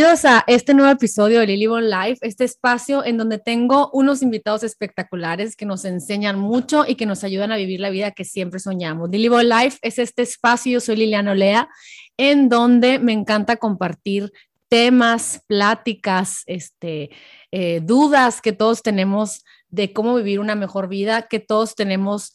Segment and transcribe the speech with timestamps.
[0.00, 4.22] Bienvenidos a este nuevo episodio de Lily Bon Life, este espacio en donde tengo unos
[4.22, 8.24] invitados espectaculares que nos enseñan mucho y que nos ayudan a vivir la vida que
[8.24, 9.10] siempre soñamos.
[9.10, 11.68] Lily Bon Life es este espacio, yo soy Liliana Olea,
[12.16, 14.32] en donde me encanta compartir
[14.70, 17.10] temas, pláticas, este,
[17.52, 22.32] eh, dudas que todos tenemos de cómo vivir una mejor vida, que todos tenemos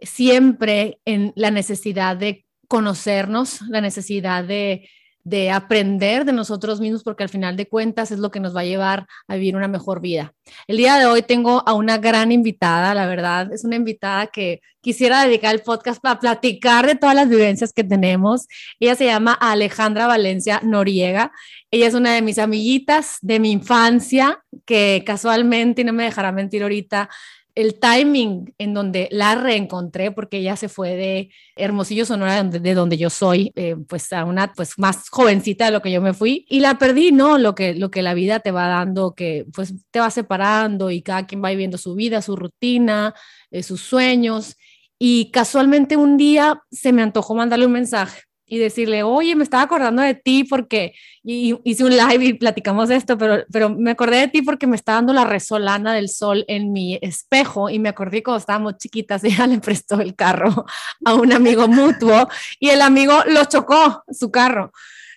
[0.00, 4.88] siempre en la necesidad de conocernos, la necesidad de
[5.26, 8.60] de aprender de nosotros mismos, porque al final de cuentas es lo que nos va
[8.60, 10.32] a llevar a vivir una mejor vida.
[10.68, 14.60] El día de hoy tengo a una gran invitada, la verdad, es una invitada que
[14.80, 18.46] quisiera dedicar el podcast para platicar de todas las vivencias que tenemos.
[18.78, 21.32] Ella se llama Alejandra Valencia Noriega.
[21.72, 26.30] Ella es una de mis amiguitas de mi infancia, que casualmente, y no me dejará
[26.30, 27.08] mentir ahorita,
[27.56, 32.98] el timing en donde la reencontré, porque ella se fue de Hermosillo, Sonora, de donde
[32.98, 36.44] yo soy, eh, pues a una pues más jovencita de lo que yo me fui,
[36.48, 37.38] y la perdí, ¿no?
[37.38, 41.00] Lo que, lo que la vida te va dando, que pues te va separando y
[41.02, 43.14] cada quien va viviendo su vida, su rutina,
[43.50, 44.56] eh, sus sueños,
[44.98, 49.64] y casualmente un día se me antojó mandarle un mensaje y decirle, oye, me estaba
[49.64, 54.18] acordando de ti porque y, hice un live y platicamos esto, pero, pero me acordé
[54.18, 57.88] de ti porque me está dando la resolana del sol en mi espejo y me
[57.88, 60.64] acordé cuando estábamos chiquitas, ella le prestó el carro
[61.04, 62.28] a un amigo mutuo
[62.60, 64.72] y el amigo lo chocó, su carro.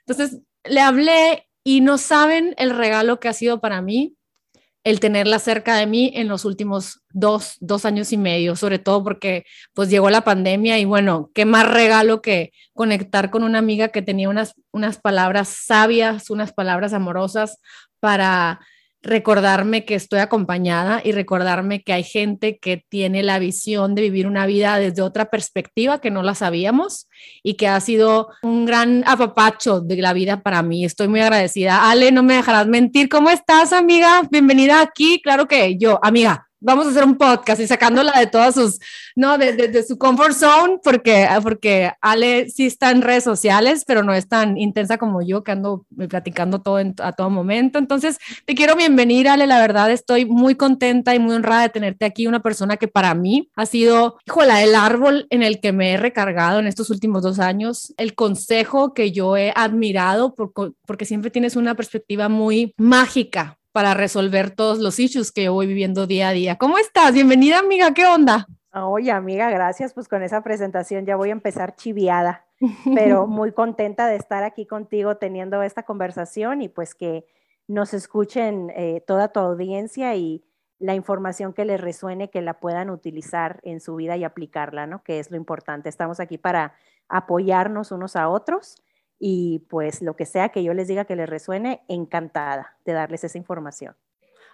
[0.05, 4.15] Entonces le hablé y no saben el regalo que ha sido para mí
[4.83, 9.03] el tenerla cerca de mí en los últimos dos, dos años y medio, sobre todo
[9.03, 13.89] porque pues llegó la pandemia y bueno, qué más regalo que conectar con una amiga
[13.89, 17.59] que tenía unas, unas palabras sabias, unas palabras amorosas
[17.99, 18.59] para
[19.01, 24.27] recordarme que estoy acompañada y recordarme que hay gente que tiene la visión de vivir
[24.27, 27.07] una vida desde otra perspectiva que no la sabíamos
[27.41, 30.83] y que ha sido un gran apapacho de la vida para mí.
[30.83, 31.89] Estoy muy agradecida.
[31.89, 33.07] Ale, no me dejarás mentir.
[33.07, 34.21] ¿Cómo estás, amiga?
[34.29, 35.21] Bienvenida aquí.
[35.23, 38.79] Claro que yo, amiga, vamos a hacer un podcast y sacándola de todas sus,
[39.15, 44.03] no, de, de, su comfort zone, porque, porque Ale sí está en redes sociales, pero
[44.03, 47.79] no es tan intensa como yo, que ando platicando todo a todo momento.
[47.79, 52.05] Entonces, te quiero bienvenir, Ale, la verdad estoy muy contenta y muy honrada de tenerte
[52.05, 55.93] aquí, una persona que para mí ha sido, híjola, el árbol en el que me
[55.93, 61.31] he recargado en estos últimos dos años, el consejo que yo he admirado, porque siempre
[61.31, 66.29] tienes una perspectiva muy mágica para resolver todos los issues que yo voy viviendo día
[66.29, 66.57] a día.
[66.57, 67.13] ¿Cómo estás?
[67.13, 67.93] Bienvenida, amiga.
[67.93, 68.47] ¿Qué onda?
[68.73, 69.93] Oye, amiga, gracias.
[69.93, 72.45] Pues con esa presentación ya voy a empezar chiviada,
[72.95, 77.25] pero muy contenta de estar aquí contigo teniendo esta conversación y pues que
[77.67, 80.43] nos escuchen eh, toda tu audiencia y
[80.79, 85.03] la información que les resuene, que la puedan utilizar en su vida y aplicarla, ¿no?
[85.03, 85.89] Que es lo importante.
[85.89, 86.73] Estamos aquí para
[87.09, 88.75] apoyarnos unos a otros
[89.19, 93.23] y pues lo que sea que yo les diga que les resuene, encantada de darles
[93.23, 93.95] esa información.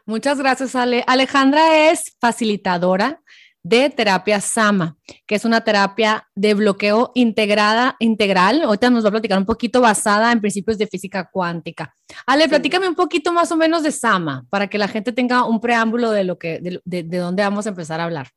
[0.05, 1.03] Muchas gracias, Ale.
[1.07, 3.21] Alejandra es facilitadora
[3.63, 4.95] de terapia Sama,
[5.25, 8.61] que es una terapia de bloqueo integrada, integral.
[8.61, 11.95] Ahorita nos va a platicar un poquito basada en principios de física cuántica.
[12.27, 15.59] Ale, platícame un poquito más o menos de Sama, para que la gente tenga un
[15.59, 18.27] preámbulo de lo que, de, de dónde vamos a empezar a hablar.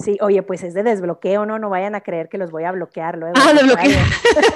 [0.00, 2.70] Sí, oye, pues es de desbloqueo, no, no vayan a creer que los voy a
[2.70, 3.34] bloquear luego.
[3.36, 3.98] Ah, desbloqueo.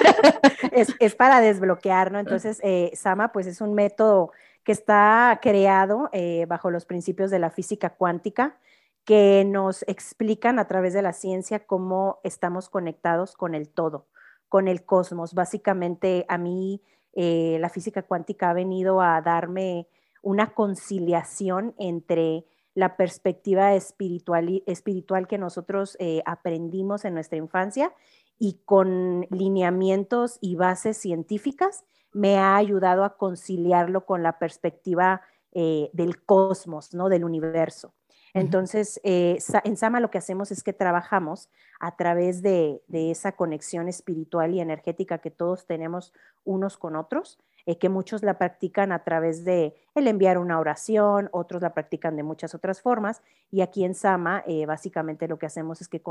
[0.71, 2.19] es, es, para desbloquear, ¿no?
[2.19, 4.31] Entonces, eh, Sama, pues es un método
[4.63, 8.57] que está creado eh, bajo los principios de la física cuántica,
[9.03, 14.07] que nos explican a través de la ciencia cómo estamos conectados con el todo,
[14.47, 15.33] con el cosmos.
[15.33, 19.87] Básicamente, a mí eh, la física cuántica ha venido a darme
[20.21, 27.93] una conciliación entre la perspectiva espiritual, espiritual que nosotros eh, aprendimos en nuestra infancia
[28.39, 35.21] y con lineamientos y bases científicas me ha ayudado a conciliarlo con la perspectiva
[35.51, 37.09] eh, del cosmos, ¿no?
[37.09, 37.93] del universo.
[38.33, 41.49] Entonces, eh, en Sama lo que hacemos es que trabajamos
[41.79, 47.77] a través de, esa conexión espiritual y energética que todos tenemos unos con otros, eh,
[47.77, 52.23] que muchos la practican a través de el enviar una oración, otros la practican de
[52.23, 53.21] muchas otras formas,
[53.51, 56.01] y aquí en Sama eh, básicamente lo que hacemos es que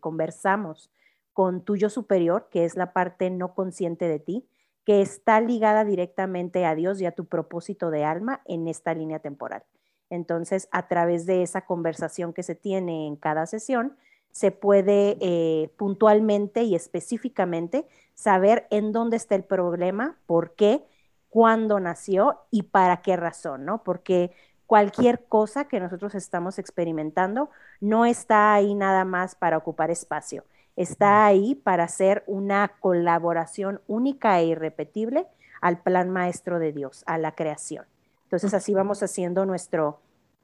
[0.00, 0.90] conversamos
[1.32, 4.48] con tu yo superior, que es la parte no consciente de ti,
[4.84, 9.18] que está ligada directamente a Dios y a tu propósito de alma en esta línea
[9.18, 9.62] temporal.
[10.10, 13.96] Entonces, a través de esa conversación que se tiene en cada sesión,
[14.32, 20.84] se puede eh, puntualmente y específicamente saber en dónde está el problema, por qué,
[21.28, 23.82] cuándo nació y para qué razón, ¿no?
[23.82, 24.32] Porque
[24.66, 30.44] cualquier cosa que nosotros estamos experimentando no está ahí nada más para ocupar espacio,
[30.76, 35.26] está ahí para hacer una colaboración única e irrepetible
[35.60, 37.86] al plan maestro de Dios, a la creación.
[38.24, 40.00] Entonces así vamos haciendo nuestro,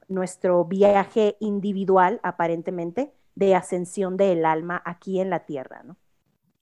[0.09, 5.97] nuestro viaje individual, aparentemente, de ascensión del alma aquí en la tierra, ¿no?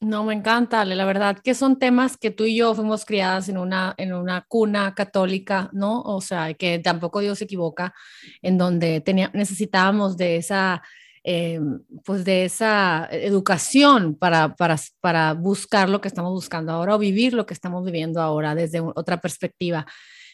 [0.02, 3.56] No, me encanta, la verdad que son temas que tú y yo fuimos criadas en
[3.56, 6.00] una, en una cuna católica, ¿no?
[6.02, 7.94] O sea, que tampoco Dios se equivoca,
[8.42, 10.82] en donde tenía, necesitábamos de esa,
[11.22, 11.60] eh,
[12.04, 17.32] pues de esa educación para, para, para buscar lo que estamos buscando ahora o vivir
[17.32, 19.86] lo que estamos viviendo ahora desde otra perspectiva.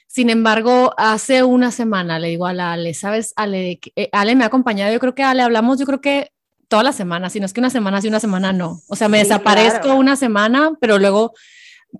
[0.08, 3.34] Sin embargo, hace una semana le digo a la Ale, ¿sabes?
[3.36, 6.32] Ale, eh, Ale me ha acompañado, yo creo que Ale hablamos, yo creo que
[6.66, 8.80] toda la semana, si no es que una semana sí, una semana no.
[8.88, 11.34] O sea, me desaparezco una semana, pero luego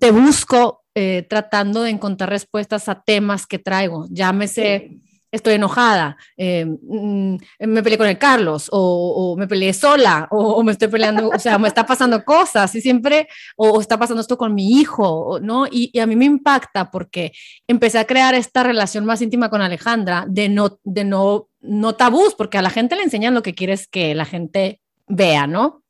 [0.01, 4.07] te busco eh, tratando de encontrar respuestas a temas que traigo.
[4.11, 4.99] Llámese
[5.31, 10.73] estoy enojada, eh, mm, me peleé con el Carlos, o, me peleé sola, o, me
[10.73, 14.55] estoy peleando, o sea, me está pasando cosas, y siempre, o, está pasando esto con
[14.55, 15.67] mi hijo, ¿no?
[15.71, 17.33] Y, a mí me impacta porque
[17.67, 22.35] empecé a crear esta relación más íntima con Alejandra de no, de no, no tabús,
[22.35, 25.83] porque a la gente le enseñan lo que quieres que la gente vea, ¿no?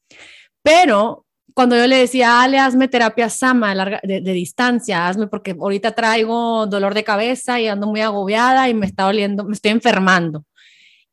[0.62, 1.26] Pero
[1.58, 6.68] cuando yo le decía, Ale, hazme terapia sama de, de, distancia, hazme porque ahorita traigo
[6.68, 10.44] dolor de cabeza y ando muy agobiada y me está doliendo, me estoy enfermando.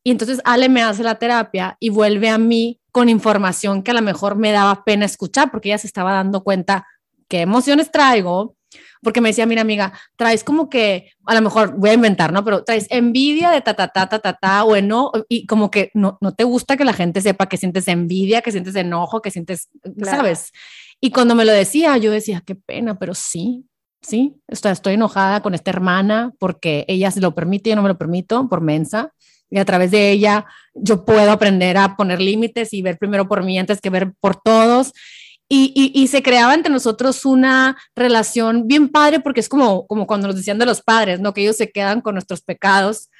[0.04, 3.94] Y entonces Ale me hace la terapia y vuelve a mí con información que a
[3.94, 6.86] lo mejor me daba pena escuchar porque ella se estaba dando cuenta
[7.26, 8.54] qué emociones traigo,
[9.02, 12.44] porque me decía, mira amiga, traes como que, a lo mejor voy a inventar, ¿no?
[12.44, 15.90] Pero traes envidia de ta, ta, ta, ta, ta, ta, o no, y como que
[15.94, 19.30] no, no te gusta que la gente sepa que sientes envidia, que sientes enojo, que
[19.30, 19.68] sientes,
[20.02, 20.52] ¿sabes?
[21.00, 23.66] Y cuando me lo decía, yo decía, qué pena, pero sí,
[24.00, 27.88] sí, estoy, estoy enojada con esta hermana porque ella se lo permite yo no me
[27.88, 29.12] lo permito por mensa.
[29.48, 33.44] Y a través de ella yo puedo aprender a poner límites y ver primero por
[33.44, 34.92] mí antes que ver por todos.
[35.48, 40.36] Y, se creaba entre nosotros una relación bien padre porque es como, como cuando nos
[40.36, 41.34] decían de los padres, ¿no?
[41.34, 43.10] Que ellos se quedan con nuestros pecados,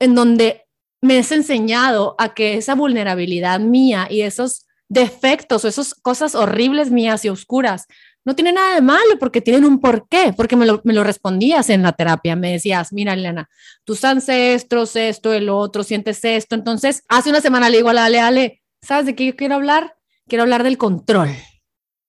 [0.00, 0.66] en donde
[1.00, 6.90] me has enseñado a que esa vulnerabilidad mía y esos defectos o esas cosas horribles
[6.90, 7.86] mías y oscuras
[8.24, 11.70] no tienen nada de malo porque tienen un porqué, porque me lo, me lo respondías
[11.70, 13.48] en la terapia, me decías, mira Elena,
[13.84, 16.54] tus ancestros, esto, el otro, sientes esto.
[16.54, 19.54] Entonces, hace una semana le digo a la Ale, Ale, ¿sabes de qué yo quiero
[19.54, 19.94] hablar?
[20.26, 21.30] Quiero hablar del control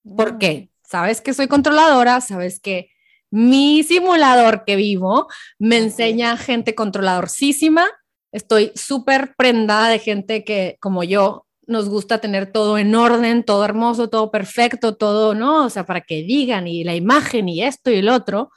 [0.03, 0.69] ¿Por qué?
[0.83, 2.89] Sabes que soy controladora, sabes que
[3.31, 5.27] mi simulador que vivo
[5.59, 7.87] me enseña gente controladorcísima.
[8.31, 13.63] Estoy súper prendada de gente que, como yo, nos gusta tener todo en orden, todo
[13.63, 15.65] hermoso, todo perfecto, todo, ¿no?
[15.65, 18.51] O sea, para que digan y la imagen y esto y el otro.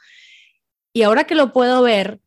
[0.93, 2.19] Y ahora que lo puedo ver,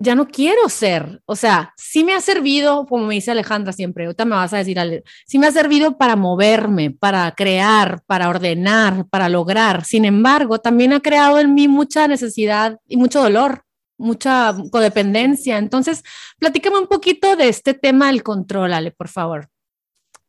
[0.00, 4.04] ya no quiero ser, o sea, sí me ha servido, como me dice Alejandra siempre,
[4.04, 9.06] ahorita me vas a decir, sí me ha servido para moverme, para crear, para ordenar,
[9.08, 9.84] para lograr.
[9.84, 13.64] Sin embargo, también ha creado en mí mucha necesidad y mucho dolor,
[13.96, 15.58] mucha codependencia.
[15.58, 16.04] Entonces,
[16.38, 19.48] platícame un poquito de este tema del control, Ale, por favor.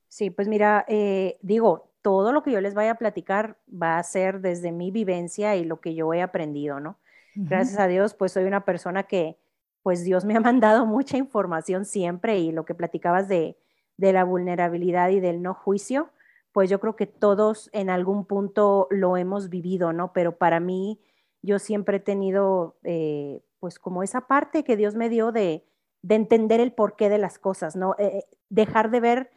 [0.08, 4.04] Sí, pues mira, eh, digo, todo lo que yo les vaya a platicar va a
[4.04, 6.98] ser desde mi vivencia y lo que yo he aprendido, ¿no?
[7.36, 9.38] Gracias a Dios, pues soy una persona que,
[9.84, 13.58] pues Dios me ha mandado mucha información siempre y lo que platicabas de,
[13.98, 16.10] la vulnerabilidad y del no juicio,
[16.54, 20.14] pues yo creo que todos en algún punto lo hemos vivido, ¿no?
[20.14, 21.02] Pero para mí,
[21.42, 25.66] yo siempre he tenido, eh, pues como esa parte que Dios me dio de,
[26.08, 27.96] entender el porqué de las cosas, ¿no?
[28.00, 29.32] Eh, dejar de ver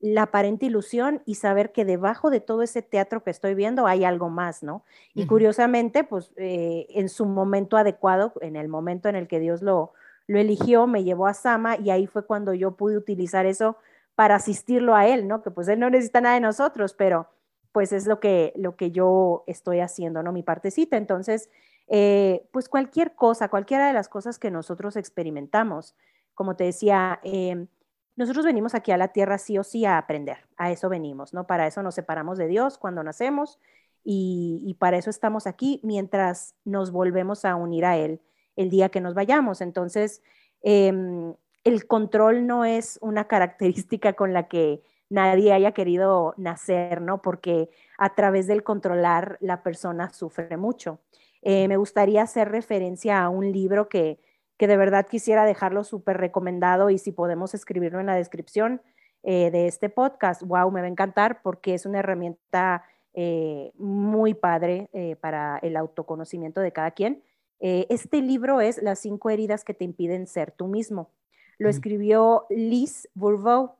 [0.00, 4.04] la aparente ilusión y saber que debajo de todo ese teatro que estoy viendo hay
[4.04, 4.82] algo más, ¿no?
[5.14, 9.60] Y curiosamente, pues eh, en su momento adecuado, en el momento en el que Dios
[9.60, 9.92] lo,
[10.26, 13.76] lo eligió, me llevó a Sama y ahí fue cuando yo pude utilizar eso
[14.14, 15.42] para asistirlo a él, ¿no?
[15.42, 17.28] Que pues él no necesita nada de nosotros, pero
[17.72, 20.32] pues es lo que, lo que yo estoy haciendo, ¿no?
[20.32, 20.96] Mi partecita.
[20.96, 21.50] Entonces,
[21.88, 25.94] eh, pues cualquier cosa, cualquiera de las cosas que nosotros experimentamos,
[26.34, 27.66] como te decía, eh,
[28.20, 31.46] nosotros venimos aquí a la tierra sí o sí a aprender, a eso venimos, ¿no?
[31.46, 33.58] Para eso nos separamos de Dios cuando nacemos
[34.04, 38.20] y, para eso estamos aquí mientras nos volvemos a unir a Él
[38.56, 39.62] el día que nos vayamos.
[39.62, 40.22] Entonces,
[40.60, 41.32] em,
[41.64, 47.22] el control no es una característica con la que nadie haya querido nacer, ¿no?
[47.22, 51.00] Porque a través del controlar la persona sufre mucho.
[51.40, 54.20] Eh, me gustaría hacer referencia a un libro que
[54.60, 58.82] que de verdad quisiera dejarlo súper recomendado y si podemos escribirlo en la descripción
[59.22, 64.34] eh, de este podcast, wow, me va a encantar porque es una herramienta eh, muy
[64.34, 67.22] padre eh, para el autoconocimiento de cada quien.
[67.58, 71.08] este libro es Las cinco heridas que te impiden ser tú mismo.
[71.56, 73.76] Lo escribió Liz Bourbeau,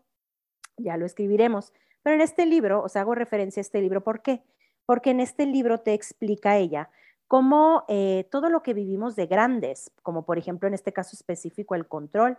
[0.78, 4.42] ya lo escribiremos, pero en este libro, os hago referencia a este libro, ¿por qué?
[4.87, 6.88] Porque en este libro te explica ella
[7.30, 11.76] cómo eh, todo lo que vivimos de grandes, como por ejemplo en este caso específico
[11.76, 12.38] el control,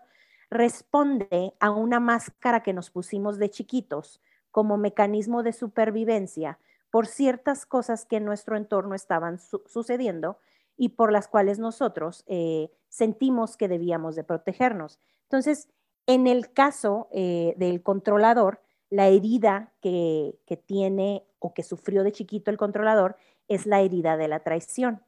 [0.49, 4.19] responde a una máscara que nos pusimos de chiquitos
[4.51, 10.39] como mecanismo de supervivencia por ciertas cosas que en nuestro entorno estaban sucediendo
[10.75, 14.99] y por las cuales nosotros eh, sentimos que debíamos de protegernos.
[15.23, 15.69] Entonces,
[16.05, 22.51] en el caso eh, del controlador, la herida que, tiene o que sufrió de chiquito
[22.51, 23.15] el controlador
[23.53, 25.03] es la herida de la traición.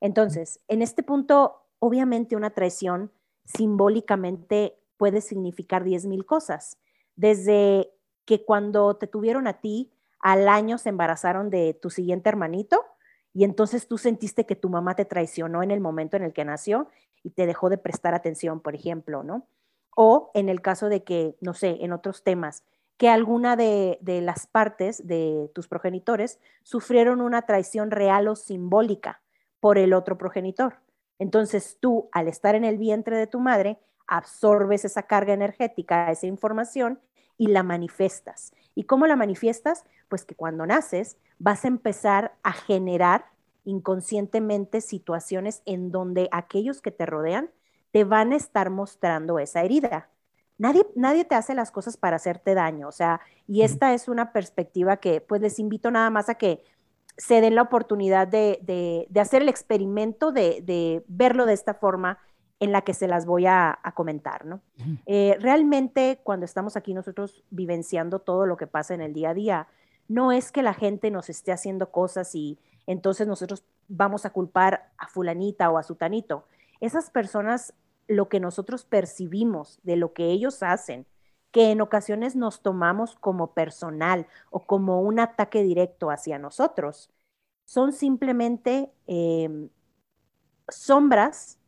[0.00, 3.10] Entonces, en este punto, obviamente una traición
[3.44, 6.78] simbólicamente puede significar 10.000 cosas,
[7.14, 7.90] desde
[8.24, 12.84] que cuando te tuvieron a ti, al año se embarazaron de tu siguiente hermanito
[13.32, 16.44] y entonces tú sentiste que tu mamá te traicionó en el momento en el que
[16.44, 16.88] nació
[17.22, 19.46] y te dejó de prestar atención, por ejemplo, ¿no?
[19.94, 22.64] O en el caso de que, no sé, en otros temas,
[22.96, 29.20] que alguna de, las partes de tus progenitores sufrieron una traición real o simbólica
[29.60, 30.80] por el otro progenitor.
[31.18, 36.26] Entonces tú, al estar en el vientre de tu madre, absorbes esa carga energética, esa
[36.26, 37.00] información
[37.36, 38.52] y la manifiestas.
[38.74, 39.84] ¿Y cómo la manifiestas?
[40.08, 43.26] Pues que cuando naces vas a empezar a generar
[43.64, 47.50] inconscientemente situaciones en donde aquellos que te rodean
[47.90, 50.08] te van a estar mostrando esa herida.
[50.58, 54.32] Nadie, nadie te hace las cosas para hacerte daño, o sea, y esta es una
[54.32, 56.64] perspectiva que pues les invito nada más a que
[57.16, 62.18] se den la oportunidad de, hacer el experimento de, verlo de esta forma
[62.58, 64.60] en la que se las voy a, comentar, ¿no?
[65.06, 69.34] Eh, realmente cuando estamos aquí nosotros vivenciando todo lo que pasa en el día a
[69.34, 69.68] día,
[70.08, 74.90] no es que la gente nos esté haciendo cosas y entonces nosotros vamos a culpar
[74.98, 76.46] a fulanita o a sutanito.
[76.80, 77.74] Esas personas
[78.08, 81.06] lo que nosotros percibimos de lo que ellos hacen,
[81.50, 87.10] que en ocasiones nos tomamos como personal o como un ataque directo hacia nosotros,
[87.64, 89.70] son simplemente em,
[90.68, 91.58] sombras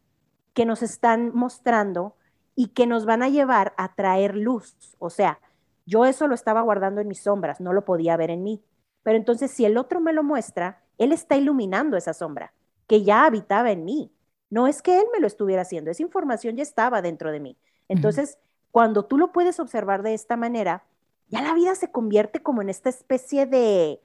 [0.54, 2.16] que nos están mostrando
[2.54, 4.76] y que nos van a llevar a traer luz.
[4.99, 5.40] O sea,
[5.87, 8.62] yo eso lo estaba guardando en mis sombras, no lo podía ver en mí.
[9.02, 12.52] Pero entonces si el otro me lo muestra, él está iluminando esa sombra
[12.87, 14.12] que ya habitaba en mí.
[14.50, 17.56] No es que él me lo estuviera haciendo, esa información ya estaba dentro de mí.
[17.88, 18.38] Entonces,
[18.70, 20.84] cuando tú lo puedes observar de esta manera,
[21.28, 24.00] ya la vida se convierte como en esta especie de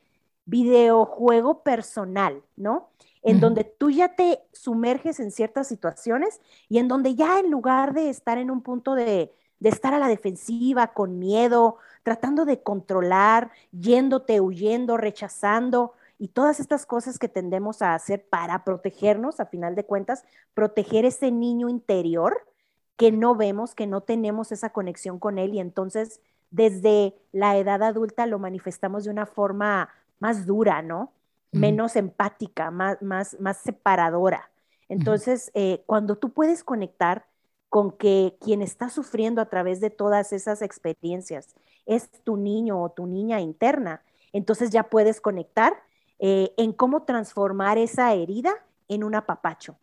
[0.45, 2.89] videojuego personal, ¿no?
[3.21, 7.93] En donde tú ya te sumerges en ciertas situaciones y en donde ya en lugar
[7.93, 12.61] de estar en un punto de, de estar a la defensiva, con miedo, tratando de
[12.61, 19.45] controlar, yéndote, huyendo, rechazando, y todas estas cosas que tendemos a hacer para protegernos, a
[19.45, 22.47] final de cuentas, proteger ese niño interior
[22.97, 27.81] que no vemos, que no tenemos esa conexión con él y entonces desde la edad
[27.81, 29.89] adulta lo manifestamos de una forma
[30.19, 31.11] más dura, ¿no?
[31.51, 34.49] Menos empática, más, más, más separadora.
[34.89, 37.25] Entonces, eh, cuando tú puedes conectar
[37.69, 41.55] con que quien está sufriendo a través de todas esas experiencias
[41.85, 45.73] es tu niño o tu niña interna, entonces ya puedes conectar
[46.25, 48.53] eh, en cómo transformar esa herida
[48.87, 49.77] en un apapacho.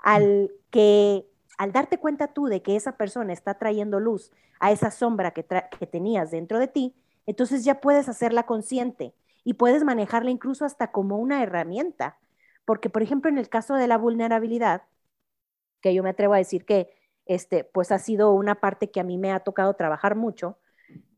[0.00, 1.24] Al que
[1.56, 5.46] al darte cuenta tú de que esa persona está trayendo luz a esa sombra que,
[5.78, 6.96] que tenías dentro de ti,
[7.26, 12.18] entonces ya puedes hacerla consciente y puedes manejarla incluso hasta como una herramienta.
[12.64, 14.82] Porque, por ejemplo, en el caso de la vulnerabilidad,
[15.80, 16.92] que yo me atrevo a decir que
[17.24, 20.58] este, pues ha sido una parte que a mí me ha tocado trabajar mucho,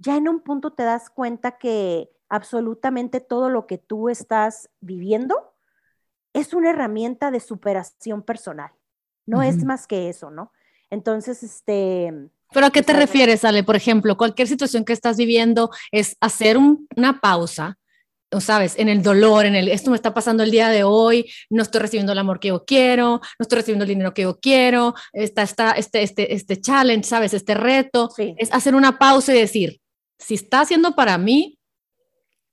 [0.00, 5.54] ya en un punto te das cuenta que absolutamente todo lo que tú estás viviendo
[6.32, 8.70] es una herramienta de superación personal.
[9.24, 10.52] No es más que eso, ¿no?
[10.90, 12.12] Entonces, este...
[12.52, 13.64] ¿Pero a qué te refieres, Ale?
[13.64, 17.76] Por ejemplo, cualquier situación que estás viviendo es hacer una pausa,
[18.40, 21.62] sabes, en el dolor, en el, esto me está pasando el día de hoy, no
[21.62, 24.94] estoy recibiendo el amor que yo quiero, no estoy recibiendo el dinero que yo quiero,
[25.12, 29.80] está, está este, este, este challenge, sabes, este reto, es hacer una pausa y decir,
[30.18, 31.58] si está haciendo para mí,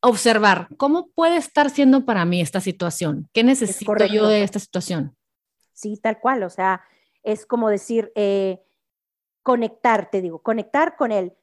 [0.04, 5.16] observar cómo puede estar siendo para mí esta situación, qué necesito yo de esta situación.
[5.72, 6.82] Sí, tal cual, o sea,
[7.24, 8.62] es como decir, eh,
[9.44, 11.34] conectar, te digo, conectar con él.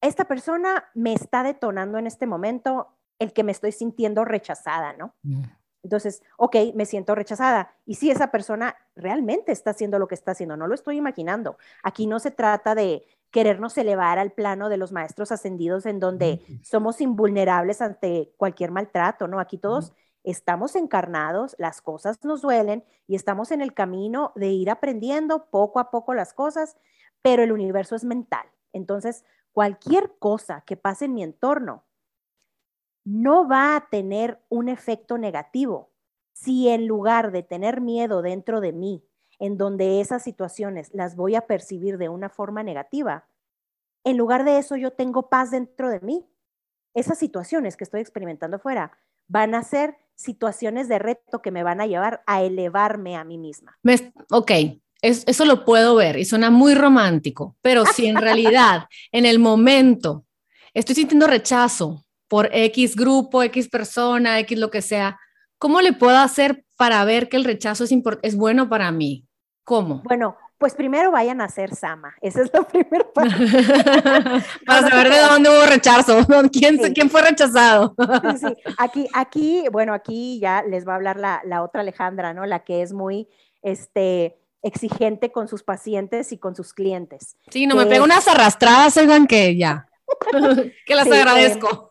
[0.00, 2.88] Esta persona me está detonando en este momento
[3.20, 5.14] el que me estoy sintiendo rechazada, ¿no?
[5.22, 5.44] Mm.
[5.84, 7.72] Entonces, ok, me siento rechazada.
[7.86, 11.56] Y si esa persona realmente está haciendo lo que está haciendo, no lo estoy imaginando.
[11.84, 16.42] Aquí no se trata de querernos elevar al plano de los maestros ascendidos en donde
[16.62, 19.40] somos invulnerables ante cualquier maltrato, ¿no?
[19.40, 19.92] Aquí todos
[20.24, 25.78] estamos encarnados, las cosas nos duelen y estamos en el camino de ir aprendiendo poco
[25.80, 26.76] a poco las cosas,
[27.22, 28.46] pero el universo es mental.
[28.72, 31.84] Entonces, cualquier cosa que pase en mi entorno
[33.04, 35.90] no va a tener un efecto negativo
[36.32, 39.04] si en lugar de tener miedo dentro de mí,
[39.38, 43.26] en donde esas situaciones las voy a percibir de una forma negativa,
[44.04, 46.26] en lugar de eso yo tengo paz dentro de mí.
[46.94, 48.92] Esas situaciones que estoy experimentando fuera
[49.28, 53.38] van a ser situaciones de reto que me van a llevar a elevarme a mí
[53.38, 53.78] misma.
[54.30, 54.50] Ok,
[55.00, 60.24] eso lo puedo ver y suena muy romántico, pero si en realidad en el momento
[60.74, 65.18] estoy sintiendo rechazo por X grupo, X persona, X lo que sea,
[65.58, 67.92] ¿cómo le puedo hacer para ver que el rechazo es,
[68.22, 69.27] es bueno para mí?
[69.68, 70.00] ¿Cómo?
[70.02, 72.14] Bueno, pues primero vayan a hacer Sama.
[72.22, 73.34] Esa es la primera parte.
[74.64, 76.26] Para saber de dónde hubo rechazo.
[76.52, 77.94] ¿Quién, ¿quién fue rechazado?
[78.40, 78.46] sí,
[78.78, 82.46] Aquí, aquí, bueno, aquí ya les va a hablar la, la, otra Alejandra, ¿no?
[82.46, 83.28] La que es muy,
[83.60, 87.36] este, exigente con sus pacientes y con sus clientes.
[87.50, 89.86] Sí, no me pega unas arrastradas, oigan, que ya.
[90.86, 91.90] que las agradezco.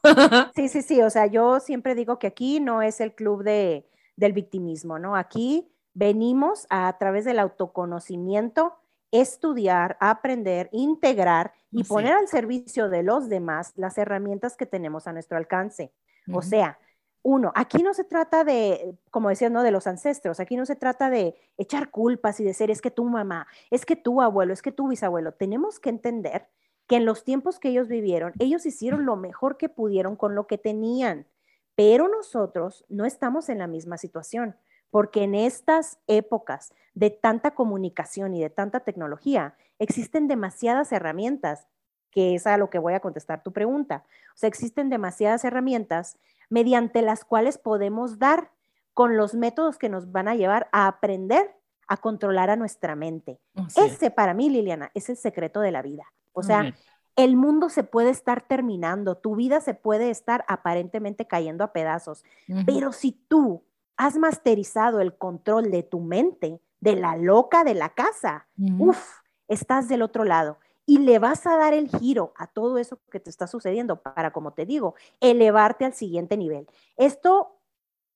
[0.56, 1.00] sí, sí, sí.
[1.04, 5.16] O sea, yo siempre digo que aquí no es el club de, del victimismo, ¿no?
[5.16, 8.76] Aquí venimos a, través del autoconocimiento,
[9.12, 15.14] estudiar, aprender, integrar y poner al servicio de los demás las herramientas que tenemos a
[15.14, 15.92] nuestro alcance.
[16.32, 16.78] O sea,
[17.24, 19.64] uno, aquí no se trata de, como decías, ¿no?
[19.64, 22.92] De los ancestros, aquí no se trata de echar culpas y de ser, es que
[22.92, 25.34] tu mamá, es que tu abuelo, es que tu bisabuelo.
[25.34, 26.48] Tenemos que entender
[26.86, 30.46] que en los tiempos que ellos vivieron, ellos hicieron lo mejor que pudieron con lo
[30.46, 31.26] que tenían,
[31.76, 34.58] pero nosotros no estamos en la misma situación
[34.90, 41.68] porque en estas épocas de tanta comunicación y de tanta tecnología, existen demasiadas herramientas,
[42.12, 44.04] que es a lo que voy a contestar tu pregunta.
[44.34, 46.18] O sea, existen demasiadas herramientas
[46.50, 48.52] mediante las cuales podemos dar
[48.94, 51.56] con los métodos que nos van a llevar a aprender
[51.88, 53.40] a controlar a nuestra mente.
[53.76, 56.04] Ese para mí, Liliana, es el secreto de la vida.
[56.34, 56.74] O sea,
[57.16, 62.24] el mundo se puede estar terminando, tu vida se puede estar aparentemente cayendo a pedazos,
[62.66, 63.64] pero si tú
[63.98, 69.88] has masterizado el control de tu mente, de la loca de la casa, uff, estás
[69.88, 73.30] del otro lado y le vas a dar el giro a todo eso que te
[73.30, 76.66] está sucediendo para, como te digo, elevarte al siguiente nivel.
[76.96, 77.60] Esto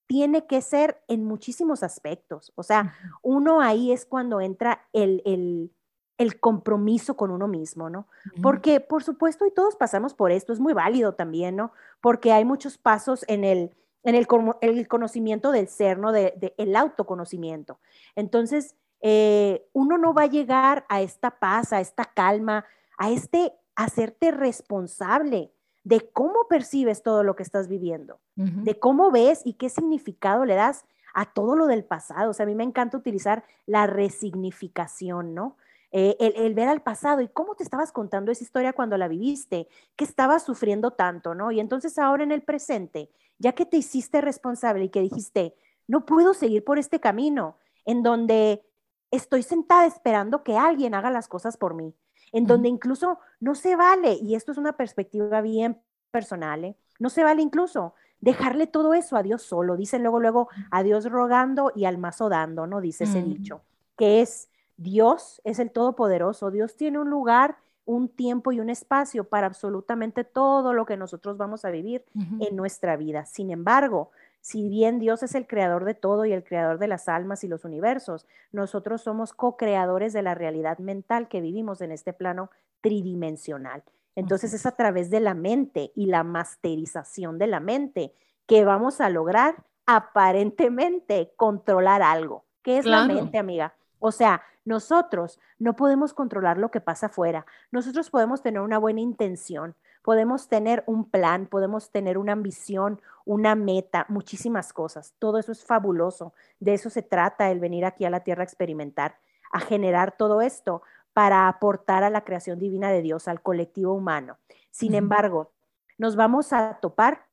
[0.07, 2.53] tiene que ser en muchísimos aspectos.
[2.55, 5.71] O sea, uno ahí es cuando entra el, el,
[6.17, 8.07] el compromiso con uno mismo, ¿no?
[8.41, 11.71] Porque, por supuesto, y todos pasamos por esto, es muy válido también, ¿no?
[11.99, 14.27] Porque hay muchos pasos en el en el,
[14.61, 16.11] el conocimiento del ser, ¿no?
[16.11, 17.79] De, el autoconocimiento.
[18.15, 22.65] Entonces, eh, uno no va a llegar a esta paz, a esta calma,
[22.97, 25.51] a este hacerte responsable
[25.83, 30.53] de cómo percibes todo lo que estás viviendo, de cómo ves y qué significado le
[30.53, 32.29] das a todo lo del pasado.
[32.29, 35.57] O sea, a mí me encanta utilizar la resignificación, ¿no?
[35.93, 39.67] Eh, el, ver al pasado y cómo te estabas contando esa historia cuando la viviste,
[39.97, 41.51] que estabas sufriendo tanto, ¿no?
[41.51, 45.54] Y entonces ahora en el presente, ya que te hiciste responsable y que dijiste,
[45.88, 48.63] no puedo seguir por este camino, en donde
[49.12, 51.93] estoy sentada esperando que alguien haga las cosas por mí,
[52.32, 56.77] en donde incluso no se vale, y esto es una perspectiva bien personal, ¿eh?
[56.99, 61.04] no se vale incluso dejarle todo eso a Dios solo, dicen luego, luego, a Dios
[61.06, 62.80] rogando y al mazo dando, ¿no?
[62.80, 63.63] Dice ese dicho,
[63.97, 64.50] que es
[64.81, 70.23] Dios es el Todopoderoso, Dios tiene un lugar, un tiempo y un espacio para absolutamente
[70.23, 73.25] todo lo que nosotros vamos a vivir en nuestra vida.
[73.25, 77.07] Sin embargo, si bien Dios es el creador de todo y el creador de las
[77.09, 82.11] almas y los universos, nosotros somos co-creadores de la realidad mental que vivimos en este
[82.11, 82.49] plano
[82.81, 83.83] tridimensional.
[84.15, 88.13] Entonces es a través de la mente y la masterización de la mente
[88.47, 92.45] que vamos a lograr aparentemente controlar algo.
[92.63, 93.75] ¿Qué es la mente, amiga?
[94.03, 97.45] O sea, nosotros no podemos controlar lo que pasa afuera.
[97.71, 103.53] Nosotros podemos tener una buena intención, podemos tener un plan, podemos tener una ambición, una
[103.53, 105.13] meta, muchísimas cosas.
[105.19, 106.33] Todo eso es fabuloso.
[106.59, 109.19] De eso se trata el venir aquí a la tierra a experimentar,
[109.51, 110.81] a generar todo esto
[111.13, 114.39] para aportar a la creación divina de Dios, al colectivo humano.
[114.71, 115.51] Sin embargo,
[115.99, 117.27] nos vamos a topar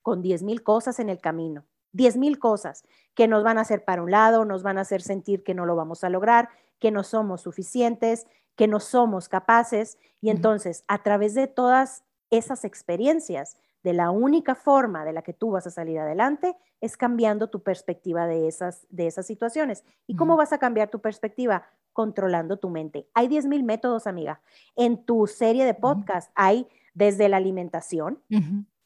[0.00, 3.84] con diez mil cosas en el camino 10 mil cosas que nos van a hacer
[3.84, 6.90] para un lado, nos van a hacer sentir que no lo vamos a lograr, que
[6.90, 9.98] no somos suficientes, que no somos capaces.
[10.20, 15.32] Y entonces, a través de todas esas experiencias, de la única forma de la que
[15.32, 19.84] tú vas a salir adelante es cambiando tu perspectiva de esas, de esas situaciones.
[20.08, 21.66] ¿Y cómo vas a cambiar tu perspectiva?
[21.92, 23.08] Controlando tu mente.
[23.14, 24.40] Hay 10 mil métodos, amiga.
[24.74, 28.20] En tu serie de podcast hay desde la alimentación,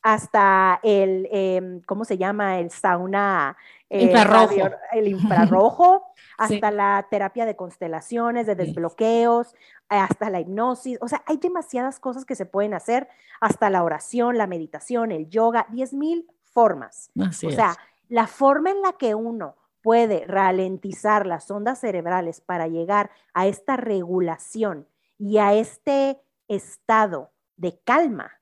[0.02, 2.58] hasta el, em, ¿cómo se llama?
[2.58, 3.56] El sauna
[3.88, 4.70] eh, infrarrojo.
[4.92, 6.06] el infrarrojo,
[6.38, 9.54] hasta la terapia de constelaciones, de desbloqueos,
[9.88, 10.98] hasta la hipnosis.
[11.00, 13.08] O sea, hay demasiadas cosas que se pueden hacer,
[13.40, 17.10] hasta la oración, la meditación, el yoga, 10 mil formas.
[17.16, 17.76] o sea,
[18.08, 23.76] la forma en la que uno puede ralentizar las ondas cerebrales para llegar a esta
[23.76, 24.86] regulación
[25.18, 28.39] y a este estado de calma,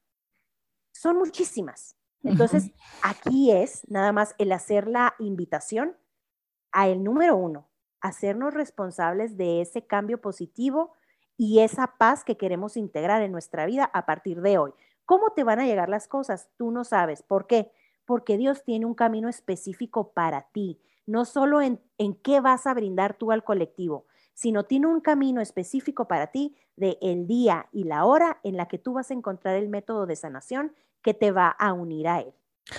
[0.98, 1.96] son muchísimas.
[2.24, 5.96] Entonces, aquí es nada más el hacer la invitación
[6.72, 7.68] a el número uno,
[8.00, 10.94] hacernos responsables de ese cambio positivo
[11.36, 14.72] y esa paz que queremos integrar en nuestra vida a partir de hoy.
[15.04, 16.50] ¿Cómo te van a llegar las cosas?
[16.56, 17.22] Tú no sabes.
[17.22, 17.70] ¿Por qué?
[18.04, 22.74] Porque Dios tiene un camino específico para ti, no solo en, en qué vas a
[22.74, 27.84] brindar tú al colectivo, sino tiene un camino específico para ti de el día y
[27.84, 31.30] la hora en la que tú vas a encontrar el método de sanación que te
[31.30, 32.32] va a unir a él.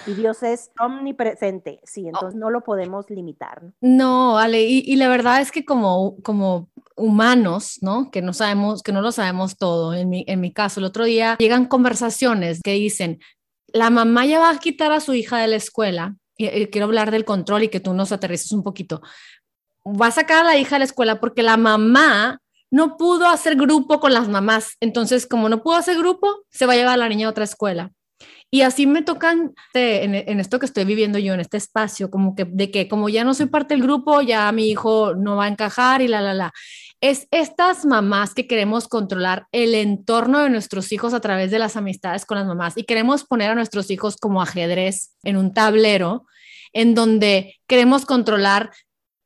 [0.06, 2.10] Y Dios es omnipresente, sí, oh.
[2.10, 3.74] entonces no lo podemos limitar.
[3.82, 8.12] No, Ale, y, la verdad es que como, como humanos, ¿no?
[8.12, 9.94] Que no sabemos, que no lo sabemos todo.
[9.96, 13.20] En mi, en mi caso, el otro día llegan conversaciones que dicen,
[13.68, 17.12] la mamá ya va a quitar a su hija de la escuela, y, quiero hablar
[17.12, 19.02] del control y que tú nos aterrices un poquito,
[19.86, 22.40] va a sacar a la hija de la escuela porque la mamá
[22.72, 24.76] no pudo hacer grupo con las mamás.
[24.80, 27.44] Entonces, como no pudo hacer grupo, se va a llevar a la niña a otra
[27.44, 27.92] escuela.
[28.52, 32.46] Y así me tocan en, esto que estoy viviendo yo, en este espacio, como que
[32.46, 35.50] de que como ya no soy parte del grupo, ya mi hijo no va a
[35.50, 36.52] encajar y la, la, la.
[37.00, 41.76] Es estas mamás que queremos controlar el entorno de nuestros hijos a través de las
[41.76, 46.26] amistades con las mamás y queremos poner a nuestros hijos como ajedrez en un tablero
[46.74, 48.72] en donde queremos controlar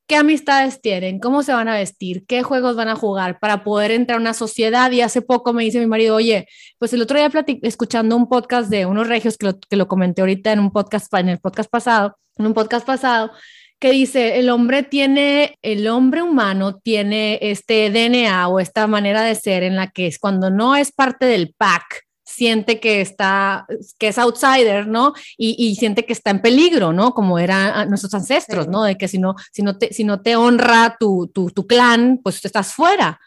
[0.08, 3.92] qué amistades tienen, cómo se van a vestir, qué juegos van a jugar para poder
[3.92, 4.92] entrar a una sociedad.
[4.92, 8.70] Y hace poco me dice mi marido, oye, pues el otro día escuchando un podcast
[8.70, 12.48] de unos regios que lo, comenté ahorita en un podcast, en el podcast pasado, en
[12.48, 13.32] un podcast pasado,
[13.80, 19.36] que dice, el hombre tiene, el hombre humano tiene este DNA o esta manera de
[19.36, 23.66] ser en la que es cuando no es parte del pack, siente que está,
[23.98, 25.14] que es outsider, ¿no?
[25.38, 27.14] Y, siente que está en peligro, ¿no?
[27.14, 28.84] Como eran nuestros ancestros, ¿no?
[28.84, 32.20] De que si no, si no, te, si no te honra tu, tu, tu clan,
[32.24, 33.20] pues estás fuera.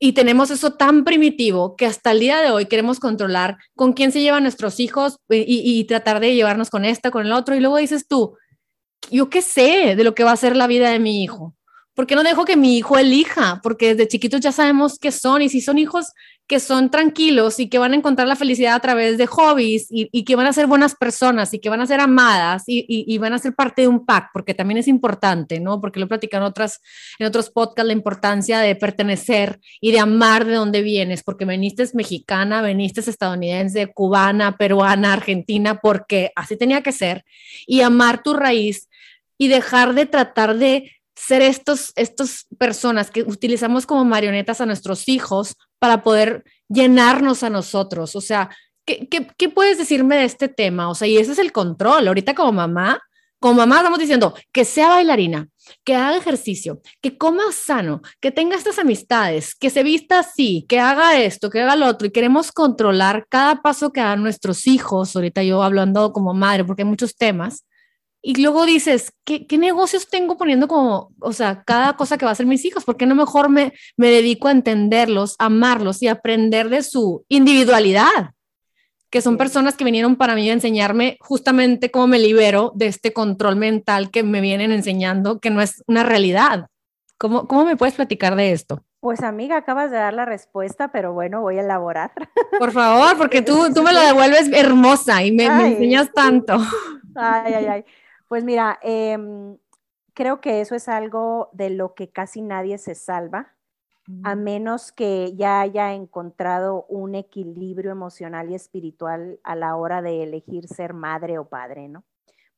[0.00, 4.10] Y tenemos eso tan primitivo que hasta el día de hoy queremos controlar con quién
[4.10, 7.54] se llevan nuestros hijos y, y, tratar de llevarnos con esta, con el otro.
[7.54, 8.36] Y luego dices tú,
[9.10, 11.54] yo qué sé de lo que va a ser la vida de mi hijo.
[11.94, 13.60] ¿Por qué no dejo que mi hijo elija?
[13.62, 16.12] Porque desde chiquitos ya sabemos qué son y si son hijos
[16.46, 20.24] que son tranquilos y que van a encontrar la felicidad a través de hobbies y,
[20.24, 23.38] que van a ser buenas personas y que van a ser amadas y, van a
[23.38, 25.80] ser parte de un pack, porque también es importante, ¿no?
[25.80, 26.80] Porque lo platican otras,
[27.18, 31.88] en otros podcasts la importancia de pertenecer y de amar de dónde vienes, porque veniste
[31.94, 37.24] mexicana, veniste estadounidense, cubana, peruana, argentina, porque así tenía que ser,
[37.66, 38.90] y amar tu raíz
[39.38, 45.08] y dejar de tratar de ser estos, estos personas que utilizamos como marionetas a nuestros
[45.08, 48.16] hijos para poder llenarnos a nosotros.
[48.16, 48.50] O sea,
[48.84, 50.90] ¿qué, qué, puedes decirme de este tema?
[50.90, 52.08] O sea, y ese es el control.
[52.08, 53.00] Ahorita como mamá,
[53.38, 55.48] como mamá estamos diciendo que sea bailarina,
[55.84, 60.80] que haga ejercicio, que coma sano, que tenga estas amistades, que se vista así, que
[60.80, 62.08] haga esto, que haga lo otro.
[62.08, 65.14] Y queremos controlar cada paso que hagan nuestros hijos.
[65.14, 67.64] Ahorita yo hablando como madre, porque hay muchos temas
[68.26, 72.30] y luego dices, ¿qué, ¿qué, negocios tengo poniendo como, o sea, cada cosa que va
[72.30, 72.82] a hacer mis hijos?
[72.86, 78.30] ¿Por qué no mejor me, me dedico a entenderlos, amarlos y aprender de su individualidad?
[79.10, 83.12] Que son personas que vinieron para mí a enseñarme justamente cómo me libero de este
[83.12, 86.68] control mental que me vienen enseñando, que no es una realidad.
[87.18, 88.82] ¿Cómo, cómo me puedes platicar de esto?
[89.00, 92.12] Pues amiga, acabas de dar la respuesta, pero bueno, voy a elaborar.
[92.58, 96.56] Por favor, porque tú, tú me la devuelves hermosa y me, me enseñas tanto.
[97.14, 97.84] Ay, ay, ay.
[98.34, 99.58] Pues mira, em,
[100.12, 103.54] creo que eso es algo de lo que casi nadie se salva,
[104.24, 110.24] a menos que ya haya encontrado un equilibrio emocional y espiritual a la hora de
[110.24, 112.02] elegir ser madre o padre, ¿no?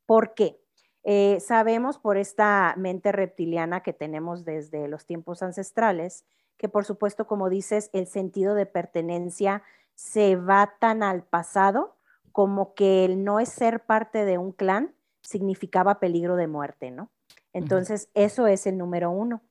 [0.06, 0.58] ¿Por qué?
[1.04, 6.24] Eh, sabemos por esta mente reptiliana que tenemos desde los tiempos ancestrales,
[6.56, 9.62] que por supuesto, como dices, el sentido de pertenencia
[9.94, 11.98] se va tan al pasado
[12.32, 14.95] como que el no es ser parte de un clan
[15.26, 17.10] significaba peligro de muerte, ¿no?
[17.52, 19.42] Entonces, eso es el número uno.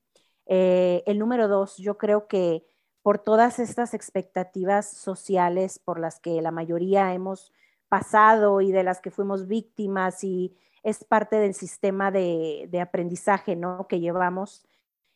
[0.46, 2.66] Eh, el número dos, yo creo que
[3.02, 7.52] por todas estas expectativas sociales por las que la mayoría hemos
[7.90, 13.88] pasado y de las que fuimos víctimas y es parte del sistema de, aprendizaje, ¿no?
[13.88, 14.68] Que llevamos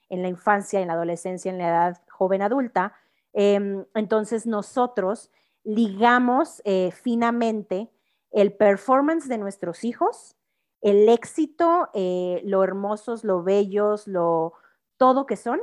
[0.09, 2.93] en la infancia, en la adolescencia, en la edad joven adulta.
[3.33, 5.31] Em, entonces, nosotros
[5.63, 7.91] ligamos eh, finamente
[8.31, 10.35] el performance de nuestros hijos
[10.81, 14.53] el éxito, eh, lo hermosos, lo bellos, lo
[14.97, 15.59] todo que son,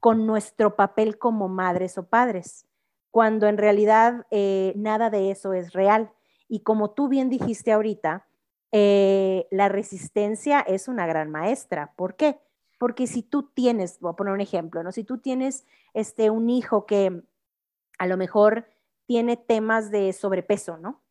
[0.00, 2.66] con nuestro papel como madres o padres,
[3.10, 6.12] cuando en realidad eh, nada de eso es real.
[6.48, 8.26] Y como tú bien dijiste ahorita,
[8.70, 11.92] eh, la resistencia es una gran maestra.
[11.96, 12.40] ¿Por qué?
[12.78, 14.92] Porque si tú tienes, voy a poner un ejemplo, ¿no?
[14.92, 17.22] Si tú tienes este, un hijo que
[17.98, 18.68] a lo mejor
[19.06, 21.02] tiene temas de sobrepeso, ¿no?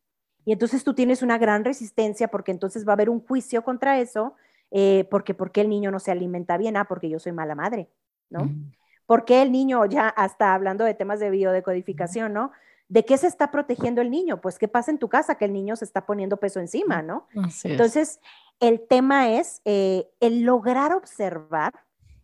[0.44, 3.98] Y entonces tú tienes una gran resistencia porque entonces va a haber un juicio contra
[4.00, 4.34] eso,
[4.70, 6.76] eh, porque ¿por qué el niño no se alimenta bien?
[6.76, 7.88] Ah, porque yo soy mala madre,
[8.30, 8.44] ¿no?
[8.44, 8.72] Mm.
[9.06, 12.52] ¿Por qué el niño, ya hasta hablando de temas de biodecodificación, ¿no?
[12.88, 14.40] ¿De qué se está protegiendo el niño?
[14.40, 15.36] Pues, ¿qué pasa en tu casa?
[15.36, 17.26] Que el niño se está poniendo peso encima, ¿no?
[17.64, 18.20] Entonces,
[18.60, 21.74] el tema es eh, el lograr observar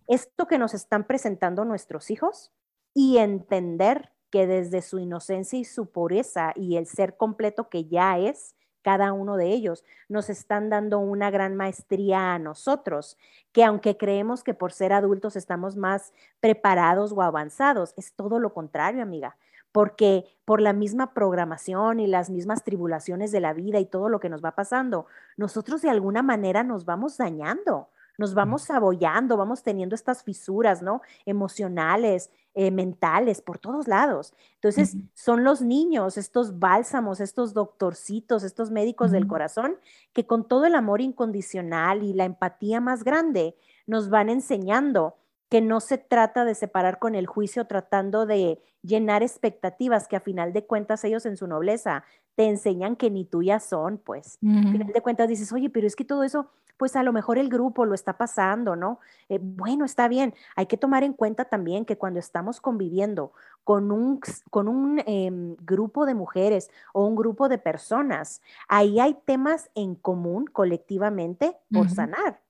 [0.07, 2.53] esto que nos están presentando nuestros hijos
[2.95, 8.19] y entender que desde su inocencia y su pureza y el ser completo que ya
[8.19, 13.17] es cada uno de ellos, nos están dando una gran maestría a nosotros,
[13.53, 18.53] que aunque creemos que por ser adultos estamos más preparados o avanzados, es todo lo
[18.53, 19.37] contrario, amiga
[19.71, 24.21] porque por la misma programación y las mismas tribulaciones de la vida y todo lo
[24.21, 29.63] que nos va pasando, nosotros de alguna manera nos vamos dañando nos vamos abollando, vamos
[29.63, 31.03] teniendo estas fisuras, ¿no?
[31.27, 34.33] Emocionales, eh, mentales, por todos lados.
[34.55, 39.77] Entonces, son los niños, estos bálsamos, estos doctorcitos, estos médicos del corazón,
[40.13, 45.17] que con todo el amor incondicional y la empatía más grande, nos van enseñando
[45.49, 50.21] que no se trata de separar con el juicio tratando de llenar expectativas que a
[50.21, 54.39] final de cuentas ellos en su nobleza te enseñan que ni tuyas son, pues.
[54.43, 57.39] A final de cuentas dices, oye, pero es que todo eso pues a lo mejor
[57.39, 59.01] el grupo lo está pasando, ¿no?
[59.29, 60.35] Eh, bueno, está bien.
[60.57, 63.33] Hay que tomar en cuenta también que cuando estamos conviviendo
[63.63, 69.15] con un, con un em, grupo de mujeres o un grupo de personas, ahí hay
[69.25, 72.41] temas en común colectivamente por sanar.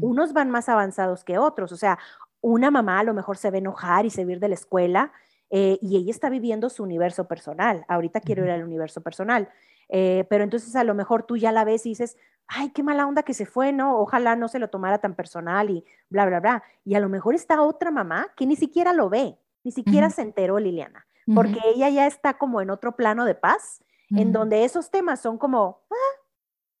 [0.00, 1.98] Unos van más avanzados que otros, o sea,
[2.42, 5.12] una mamá a lo mejor se ve enojar y se ve de la escuela
[5.48, 7.84] eh, y ella está viviendo su universo personal.
[7.88, 9.48] Ahorita quiero ir al universo personal.
[9.94, 13.06] Eh, pero entonces a lo mejor tú ya la ves y dices, ay, qué mala
[13.06, 13.98] onda que se fue, ¿no?
[13.98, 16.62] Ojalá no se lo tomara tan personal y bla, bla, bla.
[16.84, 20.22] Y a lo mejor está otra mamá que ni siquiera lo ve, ni siquiera se
[20.22, 24.90] enteró Liliana, porque ella ya está como en otro plano de paz, en donde esos
[24.90, 26.20] temas son como, ah,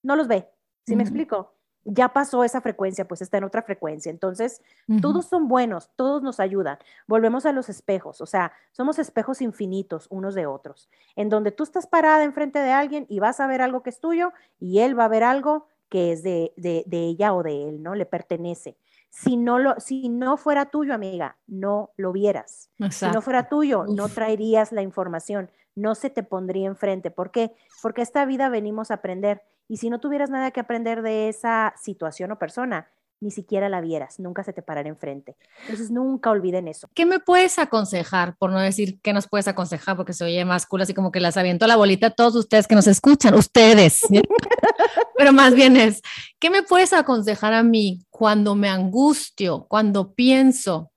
[0.02, 0.50] no los ve,
[0.86, 1.54] ¿sí me explico?
[1.84, 4.10] Ya pasó esa frecuencia, pues está en otra frecuencia.
[4.10, 4.62] Entonces,
[5.00, 6.78] todos son buenos, todos nos ayudan.
[7.06, 11.64] Volvemos a los espejos, o sea, somos espejos infinitos unos de otros, en donde tú
[11.64, 14.98] estás parada enfrente de alguien y vas a ver algo que es tuyo y él
[14.98, 17.94] va a ver algo que es de, de, ella o de él, ¿no?
[17.94, 18.78] Le pertenece.
[19.10, 22.70] Si no, lo, si no fuera tuyo, amiga, no lo vieras.
[22.90, 27.10] Si no fuera tuyo, no traerías la información, no se te pondría enfrente.
[27.10, 27.54] ¿Por qué?
[27.82, 31.74] Porque esta vida venimos a aprender y si no tuvieras nada que aprender de esa
[31.76, 32.88] situación o persona,
[33.22, 35.36] ni siquiera la vieras, nunca se te parará enfrente.
[35.62, 36.88] Entonces, nunca olviden eso.
[36.92, 38.36] ¿Qué me puedes aconsejar?
[38.36, 41.20] Por no decir qué nos puedes aconsejar, porque se oye más cool, así como que
[41.20, 44.00] las aviento la bolita a todos ustedes que nos escuchan, ustedes.
[45.16, 46.02] Pero más bien es,
[46.40, 50.91] ¿qué me puedes aconsejar a mí cuando me angustio, cuando pienso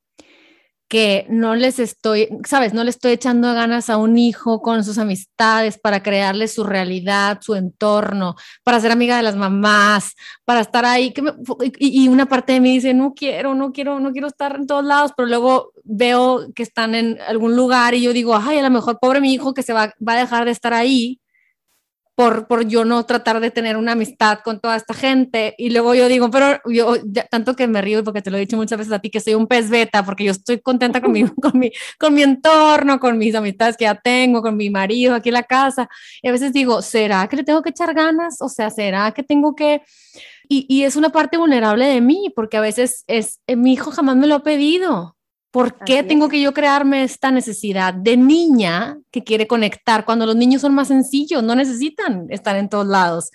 [0.96, 4.98] que no les estoy, sabes, no le estoy echando ganas a un hijo con sus
[4.98, 10.86] amistades para crearle su realidad, su entorno, para ser amiga de las mamás, para estar
[10.86, 11.12] ahí.
[11.12, 11.22] Que
[11.80, 14.86] y, una parte de mí dice, no quiero, no quiero, no quiero estar en todos
[14.86, 18.70] lados, pero luego veo que están en algún lugar y yo digo, ay, a lo
[18.70, 21.20] mejor pobre mi hijo que se va, va a dejar de estar ahí
[22.16, 25.54] por, por yo no tratar de tener una amistad con toda esta gente.
[25.58, 26.96] Y luego yo digo, pero yo,
[27.30, 29.34] tanto que me río, porque te lo he dicho muchas veces a ti, que soy
[29.34, 33.18] un pez beta, porque yo estoy contenta con mi, con mi, con mi entorno, con
[33.18, 35.90] mis amistades que ya tengo, con mi marido aquí en la casa.
[36.22, 38.42] Y a veces digo, ¿será que le tengo que echar ganas?
[38.42, 39.82] O sea, ¿será que tengo que...?
[40.48, 44.16] Y, y es una parte vulnerable de mí, porque a veces es, mi hijo jamás
[44.16, 45.15] me lo ha pedido.
[45.56, 50.36] ¿Por qué tengo que yo crearme esta necesidad de niña que quiere conectar cuando los
[50.36, 53.32] niños son más sencillos, no necesitan estar en todos lados?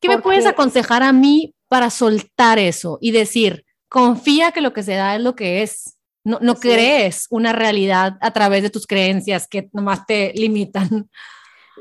[0.00, 4.84] ¿Qué me puedes aconsejar a mí para soltar eso y decir, confía que lo que
[4.84, 5.98] se da es lo que es?
[6.22, 11.10] No, no crees una realidad a través de tus creencias que nomás te limitan.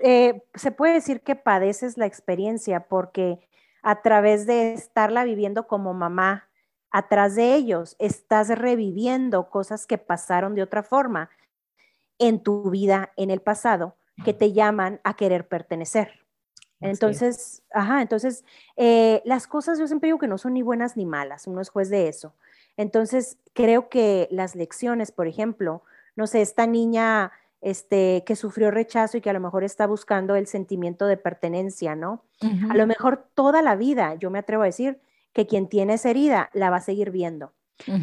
[0.02, 3.48] Eh, se puede decir que padeces la experiencia porque
[3.84, 6.50] a través de estarla viviendo como mamá,
[6.94, 11.32] atrás de ellos estás reviviendo cosas que pasaron de otra forma
[12.20, 16.24] en tu vida en el pasado que te llaman a querer pertenecer.
[16.80, 21.06] Entonces, ajá, entonces eh, las cosas yo siempre digo que no son ni buenas ni
[21.06, 22.36] malas, uno es juez de eso.
[22.78, 25.84] Entonces, creo que las lecciones, por ejemplo,
[26.16, 30.36] no sé, esta niña este, que sufrió rechazo y que a lo mejor está buscando
[30.36, 32.24] el sentimiento de pertenencia, ¿no?
[32.70, 35.00] A lo mejor toda la vida, yo me atrevo a decir,
[35.34, 37.54] que quien tiene esa herida la va a seguir viendo.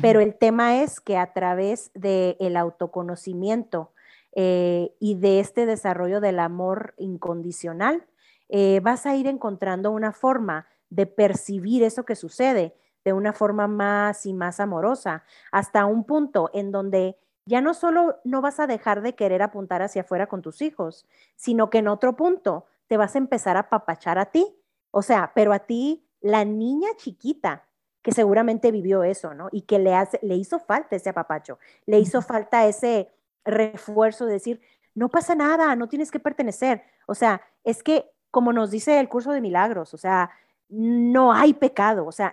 [0.03, 3.93] Pero el tema es que a través del autoconocimiento
[4.33, 8.07] eh, y de este desarrollo del amor incondicional,
[8.49, 13.69] eh, vas a ir encontrando una forma de percibir eso que sucede de una forma
[13.69, 17.17] más y más amorosa, hasta un punto en donde
[17.47, 21.07] ya no solo no vas a dejar de querer apuntar hacia afuera con tus hijos,
[21.37, 24.55] sino que en otro punto te vas a empezar a papachar a ti.
[24.91, 27.65] O sea, pero a ti, la niña chiquita,
[28.03, 29.49] que seguramente vivió eso, ¿no?
[29.53, 33.11] Y que le, hace, le hizo falta ese apapacho, le hizo falta ese
[33.45, 34.61] refuerzo de decir,
[34.95, 36.83] no pasa nada, no tienes que pertenecer.
[37.07, 40.31] O sea, es que, como nos dice el curso de milagros, o sea,
[40.69, 42.07] no hay pecado.
[42.07, 42.33] O sea,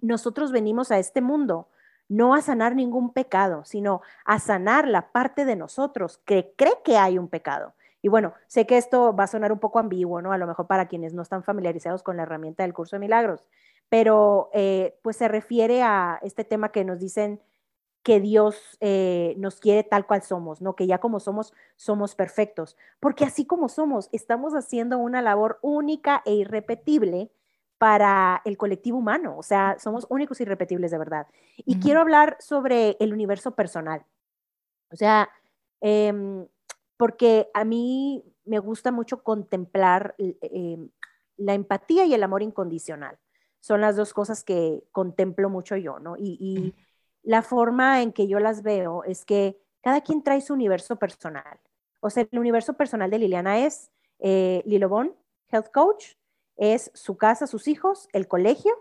[0.00, 1.68] nosotros venimos a este mundo
[2.08, 6.96] no a sanar ningún pecado, sino a sanar la parte de nosotros que cree que
[6.96, 7.74] hay un pecado.
[8.06, 10.30] Y bueno, sé que esto va a sonar un poco ambiguo, ¿no?
[10.30, 13.48] A lo mejor para quienes no están familiarizados con la herramienta del curso de milagros,
[13.88, 17.42] pero eh, pues se refiere a este tema que nos dicen
[18.04, 20.76] que Dios eh, nos quiere tal cual somos, ¿no?
[20.76, 22.76] Que ya como somos, somos perfectos.
[23.00, 27.32] Porque así como somos, estamos haciendo una labor única e irrepetible
[27.76, 29.34] para el colectivo humano.
[29.36, 31.26] O sea, somos únicos y irrepetibles de verdad.
[31.56, 34.04] Y quiero hablar sobre el universo personal.
[34.92, 35.28] O sea,
[35.80, 36.46] em,
[36.96, 40.88] porque a mí me gusta mucho contemplar em,
[41.36, 43.18] la empatía y el amor incondicional.
[43.60, 46.16] Son las dos cosas que contemplo mucho yo, ¿no?
[46.16, 46.74] Y,
[47.22, 51.58] la forma en que yo las veo es que cada quien trae su universo personal.
[51.98, 55.12] O sea, el universo personal de Liliana es eh, Lilobón,
[55.50, 56.14] health coach,
[56.56, 58.72] es su casa, sus hijos, el colegio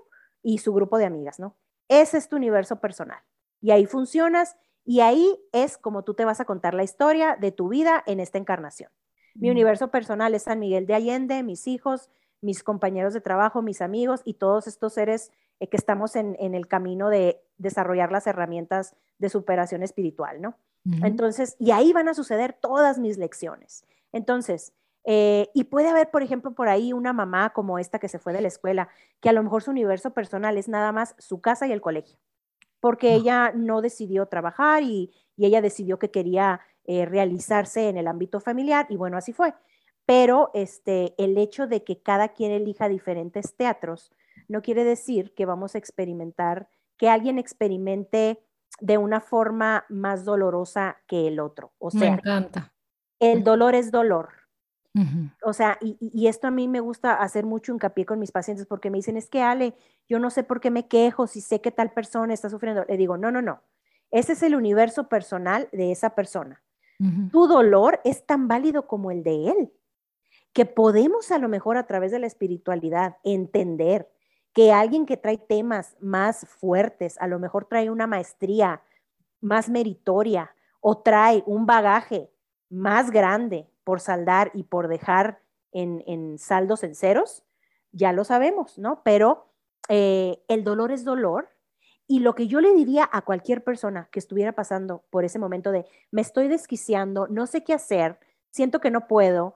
[0.43, 1.55] y su grupo de amigas, ¿no?
[1.87, 3.23] Ese es tu universo personal.
[3.61, 7.51] Y ahí funcionas y ahí es como tú te vas a contar la historia de
[7.51, 8.91] tu vida en esta encarnación.
[9.33, 13.81] Mi universo personal es San Miguel de Allende, mis hijos, mis compañeros de trabajo, mis
[13.81, 18.95] amigos y todos estos seres eh, que estamos en, el camino de desarrollar las herramientas
[19.17, 20.57] de superación espiritual, ¿no?
[21.01, 23.85] Entonces, y ahí van a suceder todas mis lecciones.
[24.13, 24.71] Entonces,
[25.03, 28.33] eh, y puede haber, por ejemplo, por ahí una mamá como esta que se fue
[28.33, 31.65] de la escuela, que a lo mejor su universo personal es nada más su casa
[31.65, 32.19] y el colegio,
[32.85, 38.39] porque ella no decidió trabajar y, ella decidió que quería eh, realizarse en el ámbito
[38.39, 39.55] familiar y bueno, así fue
[40.05, 44.11] pero este, el hecho de que cada quien elija diferentes teatros
[44.47, 48.43] no quiere decir que vamos a experimentar, que alguien experimente
[48.79, 51.73] de una forma más dolorosa que el otro.
[51.79, 52.71] O sea, me encanta.
[53.19, 54.29] El dolor es dolor.
[55.43, 58.65] O sea, y, y, esto a mí me gusta hacer mucho hincapié con mis pacientes
[58.65, 59.75] porque me dicen, es que Ale,
[60.07, 62.85] yo no sé por qué me quejo si sé que tal persona está sufriendo.
[62.87, 63.61] Le digo, no, no, no.
[64.11, 66.63] Ese es el universo personal de esa persona.
[67.29, 69.73] Tu dolor es tan válido como el de él
[70.53, 74.09] que podemos a lo mejor a través de la espiritualidad entender
[74.53, 78.81] que alguien que trae temas más fuertes, a lo mejor trae una maestría
[79.41, 82.31] más meritoria o trae un bagaje
[82.69, 85.39] más grande por saldar y por dejar
[85.71, 87.43] en, saldos en ceros,
[87.91, 89.01] ya lo sabemos, ¿no?
[89.03, 89.53] Pero
[89.87, 91.49] eh, el dolor es dolor.
[92.07, 95.71] Y lo que yo le diría a cualquier persona que estuviera pasando por ese momento
[95.71, 98.19] de me estoy desquiciando, no sé qué hacer,
[98.51, 99.55] siento que no puedo,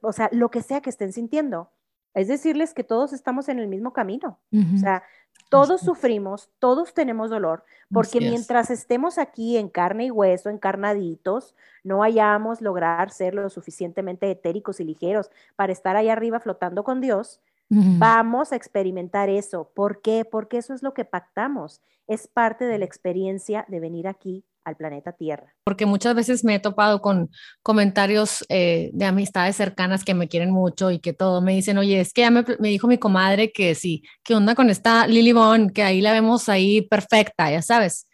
[0.00, 1.70] o sea, lo que sea que estén sintiendo.
[2.14, 4.38] Es decirles que todos estamos en el mismo camino.
[4.52, 5.02] O sea,
[5.50, 12.02] todos sufrimos, todos tenemos dolor, porque mientras estemos aquí en carne y hueso, encarnaditos, no
[12.02, 17.40] hayamos lograr ser lo suficientemente etéricos y ligeros para estar ahí arriba flotando con Dios,
[17.68, 19.70] vamos a experimentar eso.
[19.74, 20.24] ¿Por qué?
[20.24, 21.82] Porque eso es lo que pactamos.
[22.06, 25.52] Es parte de la experiencia de venir aquí al planeta Tierra.
[25.64, 27.30] Porque muchas veces me he topado con
[27.62, 32.00] comentarios eh, de amistades cercanas que me quieren mucho y que todo me dicen, oye,
[32.00, 35.72] es que ya me, dijo mi comadre que sí, ¿qué onda con esta Lily Bond?
[35.72, 38.08] Que ahí la vemos ahí perfecta, ya sabes.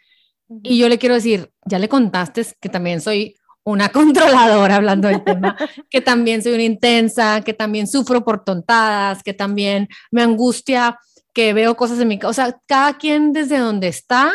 [0.63, 5.23] Y yo le quiero decir, ya le contaste que también soy una controladora hablando del
[5.23, 5.57] tema,
[5.89, 10.99] que también soy una intensa, que también sufro por tontadas, que también me angustia
[11.33, 14.33] que veo cosas en mi casa, o sea, cada quien desde donde está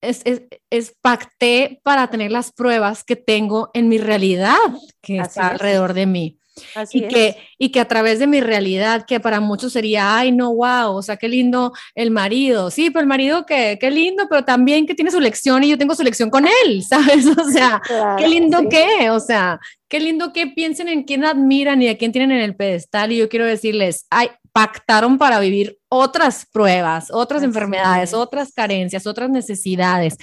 [0.00, 0.22] es,
[0.70, 4.56] es, pacté para tener las pruebas que tengo en mi realidad
[5.00, 6.38] que está alrededor de mí.
[6.92, 10.54] Y, que, y que a través de mi realidad, que para muchos sería, ay, no,
[10.54, 12.70] wow, o sea, qué lindo el marido.
[12.70, 15.78] Sí, pero el marido, qué, qué lindo, pero también que tiene su lección y yo
[15.78, 17.26] tengo su lección con él, ¿sabes?
[17.26, 17.80] O sea,
[18.16, 22.12] qué lindo que, o sea, qué lindo que piensen en quién admiran y a quién
[22.12, 23.12] tienen en el pedestal.
[23.12, 29.30] Y yo quiero decirles, ay, pactaron para vivir otras pruebas, otras enfermedades, otras carencias, otras
[29.30, 30.16] necesidades.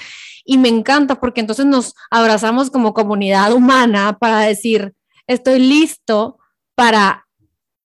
[0.44, 4.94] Y me encanta porque entonces nos abrazamos como comunidad humana para decir,
[5.28, 6.38] estoy listo
[6.76, 7.28] para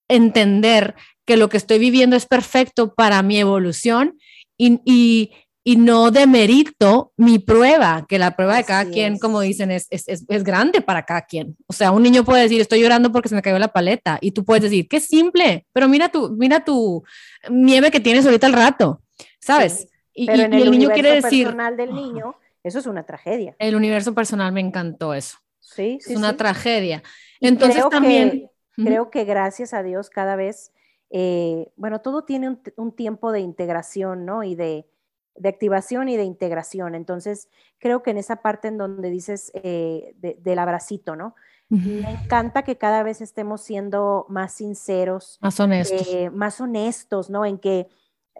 [0.09, 4.19] entender que lo que estoy viviendo es perfecto para mi evolución
[4.57, 5.31] y,
[5.63, 10.05] y no demerito mi prueba, que la prueba de cada quien, como dicen, es, es,
[10.07, 11.57] es, grande para cada quien.
[11.67, 14.33] O sea, un niño puede decir, estoy llorando porque se me cayó la paleta, y
[14.33, 17.05] tú puedes decir, qué simple, pero mira tu, mira tu
[17.51, 19.03] nieve que tienes ahorita al rato,
[19.39, 19.87] ¿sabes?
[20.15, 21.45] Y, pero en el, niño quiere decir...
[21.45, 22.35] personal del niño,
[22.65, 23.55] eso es una tragedia.
[23.59, 25.39] El universo personal me encantó eso.
[25.61, 26.13] Sí, sí.
[26.13, 27.03] Es una tragedia.
[27.41, 28.51] Entonces también...
[28.77, 30.73] creo que gracias a Dios cada vez,
[31.11, 34.43] eh, bueno, todo tiene un, un tiempo de integración, ¿no?
[34.43, 34.87] Y de
[35.41, 36.95] de activación y de integración.
[36.95, 41.35] Entonces, creo que en esa parte en donde dices eh, del abracito, ¿no?
[41.69, 47.47] Me encanta que cada vez estemos siendo más sinceros, más honestos, eh, más honestos, ¿no?
[47.47, 47.87] En que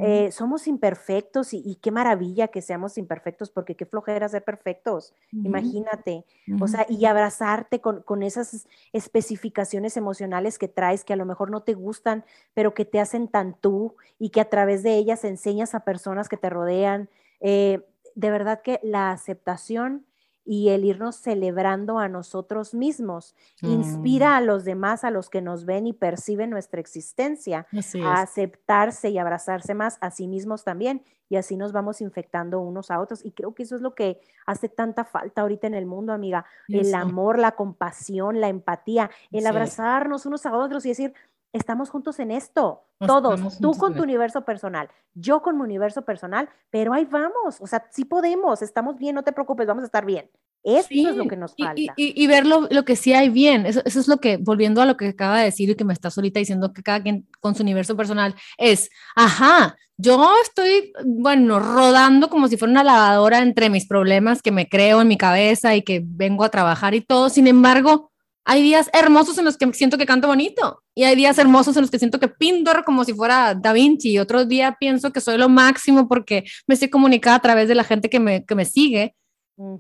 [0.01, 6.25] eh, somos imperfectos y, qué maravilla que seamos imperfectos, porque qué flojera ser perfectos, imagínate.
[6.61, 11.51] O sea, y abrazarte con, con, esas especificaciones emocionales que traes que a lo mejor
[11.51, 12.25] no te gustan,
[12.55, 16.29] pero que te hacen tan tú y que a través de ellas enseñas a personas
[16.29, 17.09] que te rodean.
[17.41, 17.81] Eh,
[18.15, 20.07] de verdad que la aceptación
[20.45, 23.35] y el irnos celebrando a nosotros mismos.
[23.63, 24.33] Inspira mm.
[24.35, 27.67] a los demás, a los que nos ven y perciben nuestra existencia,
[28.03, 31.03] a aceptarse y abrazarse más a sí mismos también.
[31.29, 33.25] Y así nos vamos infectando unos a otros.
[33.25, 36.45] Y creo que eso es lo que hace tanta falta ahorita en el mundo, amiga.
[36.67, 41.15] El amor, la compasión, la empatía, el abrazarnos unos a otros y decir,
[41.53, 46.49] estamos juntos en esto, todos, tú con tu universo personal, yo con mi universo personal,
[46.71, 50.05] pero ahí vamos, o sea, sí podemos, estamos bien, no te preocupes, vamos a estar
[50.05, 50.31] bien.
[50.63, 51.95] Eso es lo que nos falta.
[51.97, 55.09] Y, ver lo, que sí hay bien, eso, es lo que, volviendo a lo que
[55.09, 57.97] acaba de decir y que me estás ahorita diciendo que cada quien con su universo
[57.97, 64.43] personal es, ajá, yo estoy, bueno, rodando como si fuera una lavadora entre mis problemas
[64.43, 68.10] que me creo en mi cabeza y que vengo a trabajar y todo, sin embargo,
[68.45, 71.83] hay días hermosos en los que siento que canto bonito y hay días hermosos en
[71.83, 75.21] los que siento que pinto como si fuera Da Vinci y otros días pienso que
[75.21, 78.55] soy lo máximo porque me estoy comunicada a través de la gente que me, que
[78.55, 79.15] me sigue,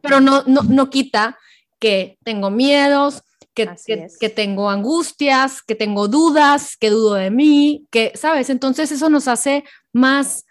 [0.02, 1.38] pero no, no, no quita
[1.78, 3.22] que tengo miedos,
[3.54, 8.50] que, que, que, tengo angustias, que tengo dudas, que dudo de mí, que, ¿sabes?
[8.50, 10.44] Entonces eso nos hace más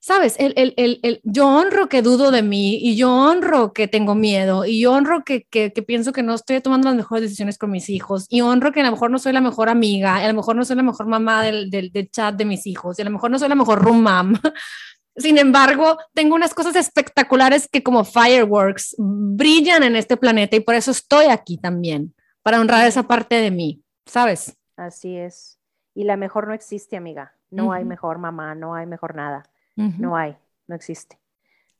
[0.00, 4.14] sabes, el, el, el, yo honro que dudo de mí y yo honro que tengo
[4.14, 7.70] miedo y yo honro que, que, pienso que no estoy tomando las mejores decisiones con
[7.70, 10.34] mis hijos y honro que a lo mejor no soy la mejor amiga, a lo
[10.34, 13.04] mejor no soy la mejor mamá del, del, del chat de mis hijos y a
[13.04, 14.34] lo mejor no soy la mejor room mom.
[15.16, 20.76] Sin embargo, tengo unas cosas espectaculares que como fireworks brillan en este planeta y por
[20.76, 24.56] eso estoy aquí también, para honrar esa parte de mí, ¿sabes?
[24.76, 25.58] Así es.
[25.92, 27.34] Y la mejor no existe, amiga.
[27.50, 29.42] No hay mejor mamá, no hay mejor nada.
[29.78, 31.20] No hay, no existe.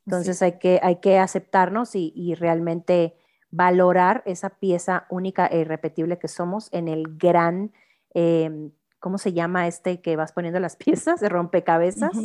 [0.05, 3.15] Entonces hay, que, hay que aceptarnos y, realmente
[3.51, 7.71] valorar esa pieza única e irrepetible que somos en el gran,
[8.13, 12.15] em, ¿cómo se llama este que vas poniendo las piezas de rompecabezas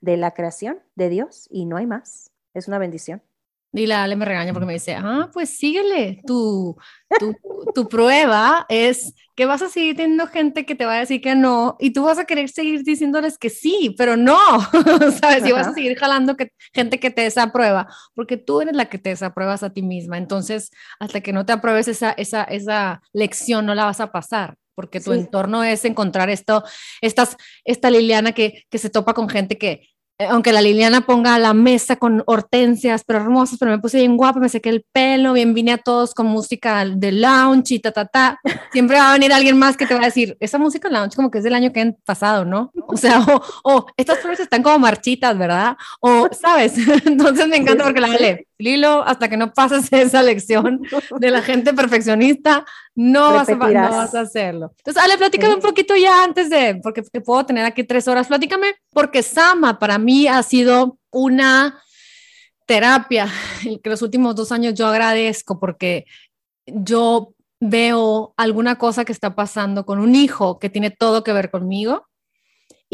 [0.00, 1.48] de la creación de Dios?
[1.50, 2.30] Y no hay más.
[2.52, 3.22] Es una bendición.
[3.74, 6.76] Y la Ale me regaña porque me dice, ah, pues síguele, tu,
[7.18, 7.34] tu,
[7.74, 11.34] tu, prueba es que vas a seguir teniendo gente que te va a decir que
[11.34, 14.38] no y tú vas a querer seguir diciéndoles que sí, pero no,
[15.20, 15.46] ¿sabes?
[15.46, 18.98] Y vas a seguir jalando que, gente que te desaprueba, porque tú eres la que
[18.98, 20.18] te desapruebas a ti misma.
[20.18, 20.70] Entonces,
[21.00, 25.00] hasta que no te apruebes esa, esa, esa lección, no la vas a pasar porque
[25.00, 26.64] tu entorno es encontrar esto,
[27.00, 29.88] estas, esta Liliana que, que se topa con gente que,
[30.30, 34.40] aunque la Liliana ponga la mesa con hortensias, pero hermosas, pero me puse bien guapa,
[34.40, 38.06] me sequé el pelo, bien vine a todos con música de lounge y ta, ta,
[38.06, 38.40] ta.
[38.72, 41.30] Siempre va a venir alguien más que te va a decir, esa música lounge como
[41.30, 42.72] que es del año que han pasado, ¿no?
[42.88, 43.24] O sea,
[43.64, 45.76] o, estas flores están como marchitas, ¿verdad?
[46.00, 46.74] O, ¿sabes?
[47.06, 50.82] Entonces me encanta porque la Ale, Lilo, hasta que no pases esa lección
[51.18, 54.72] de la gente perfeccionista, no vas, a, no vas, a, hacerlo.
[54.78, 58.28] Entonces, Ale, platícame un poquito ya antes de, porque te puedo tener aquí tres horas,
[58.28, 61.82] platícame, porque Sama para mí ha sido una
[62.66, 63.28] terapia
[63.82, 66.06] que los últimos dos años yo agradezco porque
[66.66, 71.50] yo veo alguna cosa que está pasando con un hijo que tiene todo que ver
[71.50, 72.08] conmigo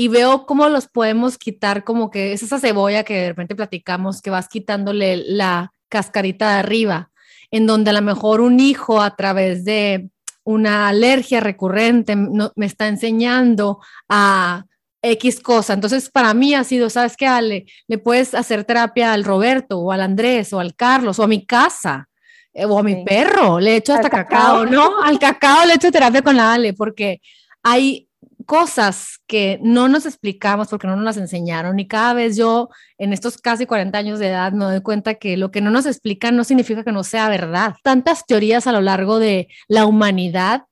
[0.00, 4.22] y veo cómo los podemos quitar, como que es esa cebolla que de repente platicamos,
[4.22, 7.10] que vas quitándole la cascarita de arriba,
[7.50, 10.08] en donde a lo mejor un hijo a través de
[10.44, 14.66] una alergia recurrente me está enseñando a
[15.02, 15.72] X cosa.
[15.72, 17.66] Entonces, para mí ha sido, ¿sabes qué, Ale?
[17.88, 21.44] Le puedes hacer terapia al Roberto o al Andrés o al Carlos o a mi
[21.44, 22.08] casa
[22.52, 23.58] eh, o a mi perro.
[23.58, 25.02] Le he hecho hasta cacao, ¿no?
[25.02, 27.20] Al cacao le he hecho terapia con la Ale porque
[27.64, 28.07] hay
[28.48, 33.12] cosas que no nos explicamos porque no nos las enseñaron y cada vez yo en
[33.12, 36.34] estos casi 40 años de edad me doy cuenta que lo que no nos explican
[36.34, 37.74] no significa que no sea verdad.
[37.82, 40.62] Tantas teorías a lo largo de la humanidad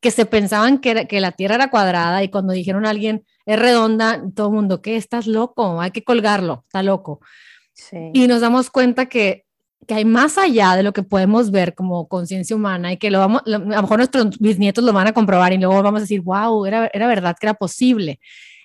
[0.00, 3.58] que se pensaban que, que la Tierra era cuadrada y cuando dijeron a alguien es
[3.58, 4.94] redonda, todo el mundo, ¿qué?
[4.94, 7.18] Estás loco, hay que colgarlo, está loco.
[8.12, 9.43] Y nos damos cuenta que,
[9.86, 13.18] que, hay más allá de lo que podemos ver como conciencia humana y que lo
[13.18, 16.20] vamos, a lo mejor nuestros bisnietos lo van a comprobar y luego vamos a decir,
[16.20, 18.20] wow, era, era verdad que era posible.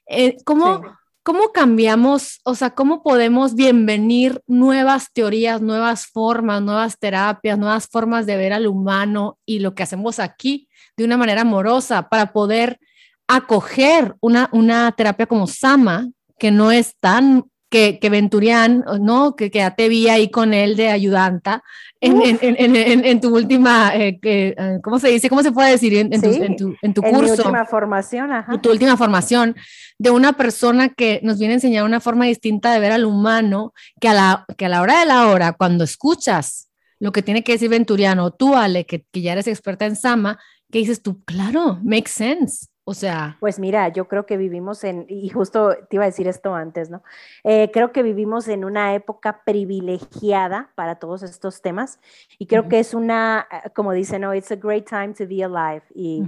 [0.07, 0.81] Eh, ¿cómo,
[1.23, 8.25] ¿Cómo cambiamos, o sea, cómo podemos bienvenir nuevas teorías, nuevas formas, nuevas terapias, nuevas formas
[8.25, 10.67] de ver al humano y lo que hacemos aquí
[10.97, 12.79] de una manera amorosa para poder
[13.27, 16.09] acoger una, una terapia como Sama,
[16.39, 19.35] que no es tan que, que Venturian, ¿no?
[19.35, 21.63] Que quédate vi ahí con él de ayudanta
[22.01, 25.29] en, en, en, en tu última, eh, eh, ¿cómo se dice?
[25.29, 25.93] ¿Cómo se puede decir?
[25.95, 27.21] En, tu, en tu, en tu curso.
[27.21, 28.61] Mi última formación, ajá.
[28.61, 29.55] Tu última formación
[29.97, 33.73] de una persona que nos viene a enseñar una forma distinta de ver al humano,
[33.99, 37.43] que a la, que a la hora de la hora, cuando escuchas lo que tiene
[37.43, 40.39] que decir Venturiano, tú, Ale, que, que ya eres experta en Sama,
[40.71, 42.67] que dices tú, claro, makes sense.
[42.89, 43.37] O sea.
[43.39, 46.89] Pues mira, yo creo que vivimos en, y justo te iba a decir esto antes,
[46.89, 47.03] ¿no?
[47.43, 51.99] Eh, creo que vivimos en una época privilegiada para todos estos temas
[52.39, 55.43] y creo que es una, eh, como dicen, no, it's a great time to be
[55.43, 55.83] alive.
[55.93, 56.23] Y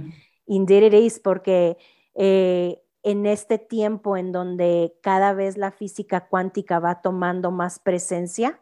[0.46, 1.78] indeed it is, porque
[2.14, 8.60] eh, en este tiempo en donde cada vez la física cuántica va tomando más presencia,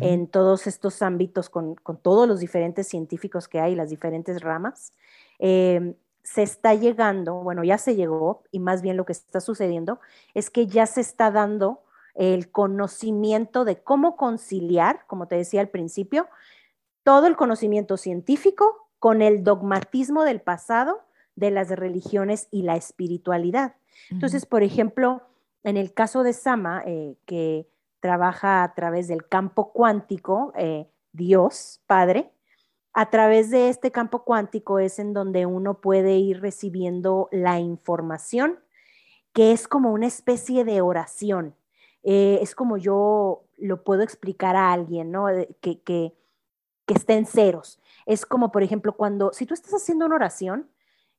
[0.00, 4.92] en todos estos ámbitos con, con, todos los diferentes científicos que hay, las diferentes ramas,
[5.40, 10.00] eh, se está llegando, bueno, ya se llegó, y más bien lo que está sucediendo
[10.34, 11.82] es que ya se está dando
[12.14, 16.28] el conocimiento de cómo conciliar, como te decía al principio,
[17.02, 21.00] todo el conocimiento científico con el dogmatismo del pasado
[21.34, 23.74] de las religiones y la espiritualidad.
[24.10, 25.22] Entonces, por ejemplo,
[25.62, 27.66] en el caso de Sama, eh, que
[28.00, 32.32] trabaja a través del campo cuántico, eh, Dios, Padre,
[32.92, 38.58] a través de este campo cuántico es en donde uno puede ir recibiendo la información,
[39.32, 41.54] que es como una especie de oración.
[42.02, 45.26] Eh, es como yo lo puedo explicar a alguien, ¿no?
[45.60, 46.14] Que, que,
[46.86, 47.80] que en ceros.
[48.06, 50.68] Es como, por ejemplo, cuando, si tú estás haciendo una oración,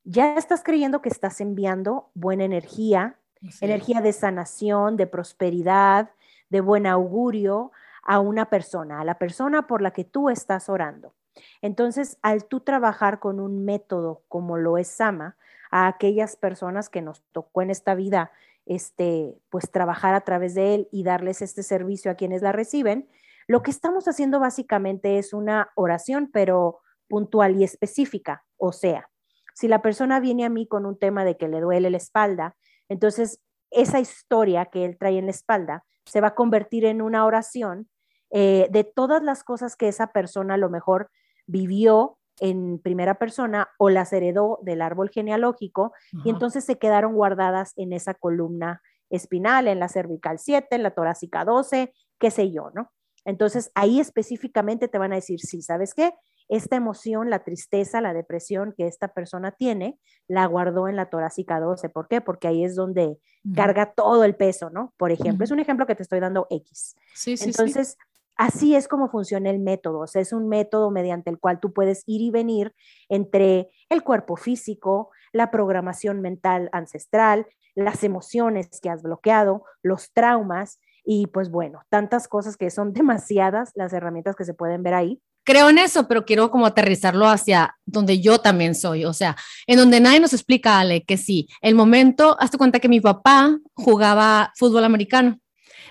[0.04, 3.16] ya estás creyendo que estás enviando buena energía,
[3.60, 6.10] energía de sanación, de prosperidad,
[6.50, 11.14] de buen augurio a una persona, a la persona por la que tú estás orando.
[11.60, 15.36] Entonces, al tú trabajar con un método como lo es Sama,
[15.70, 18.30] a aquellas personas que nos tocó en esta vida,
[18.66, 23.08] este, pues trabajar a través de él y darles este servicio a quienes la reciben,
[23.48, 28.44] lo que estamos haciendo básicamente es una oración, pero puntual y específica.
[28.56, 29.08] O sea,
[29.54, 32.56] si la persona viene a mí con un tema de que le duele la espalda,
[32.88, 37.24] entonces esa historia que él trae en la espalda se va a convertir en una
[37.24, 37.88] oración
[38.30, 41.10] eh, de todas las cosas que esa persona a lo mejor
[41.46, 45.92] vivió en primera persona o las heredó del árbol genealógico
[46.24, 50.92] y entonces se quedaron guardadas en esa columna espinal, en la cervical 7, en la
[50.92, 52.90] torácica 12, qué sé yo, ¿no?
[53.24, 56.14] Entonces ahí específicamente te van a decir, sí, ¿sabes qué?
[56.48, 61.60] Esta emoción, la tristeza, la depresión que esta persona tiene, la guardó en la torácica
[61.60, 61.88] 12.
[61.90, 62.20] ¿Por qué?
[62.20, 63.18] Porque ahí es donde
[63.54, 64.92] carga todo el peso, ¿no?
[64.96, 66.96] Por ejemplo, es un ejemplo que te estoy dando X.
[67.14, 67.96] Sí, sí, Entonces,
[68.42, 71.72] Así es como funciona el método, o sea, es un método mediante el cual tú
[71.72, 72.74] puedes ir y venir
[73.08, 80.80] entre el cuerpo físico, la programación mental ancestral, las emociones que has bloqueado, los traumas
[81.04, 85.22] y pues bueno, tantas cosas que son demasiadas las herramientas que se pueden ver ahí.
[85.44, 89.36] Creo en eso, pero quiero como aterrizarlo hacia donde yo también soy, o sea,
[89.68, 93.56] en donde nadie nos explica, Ale, que sí, el momento, hazte cuenta que mi papá
[93.74, 95.38] jugaba fútbol americano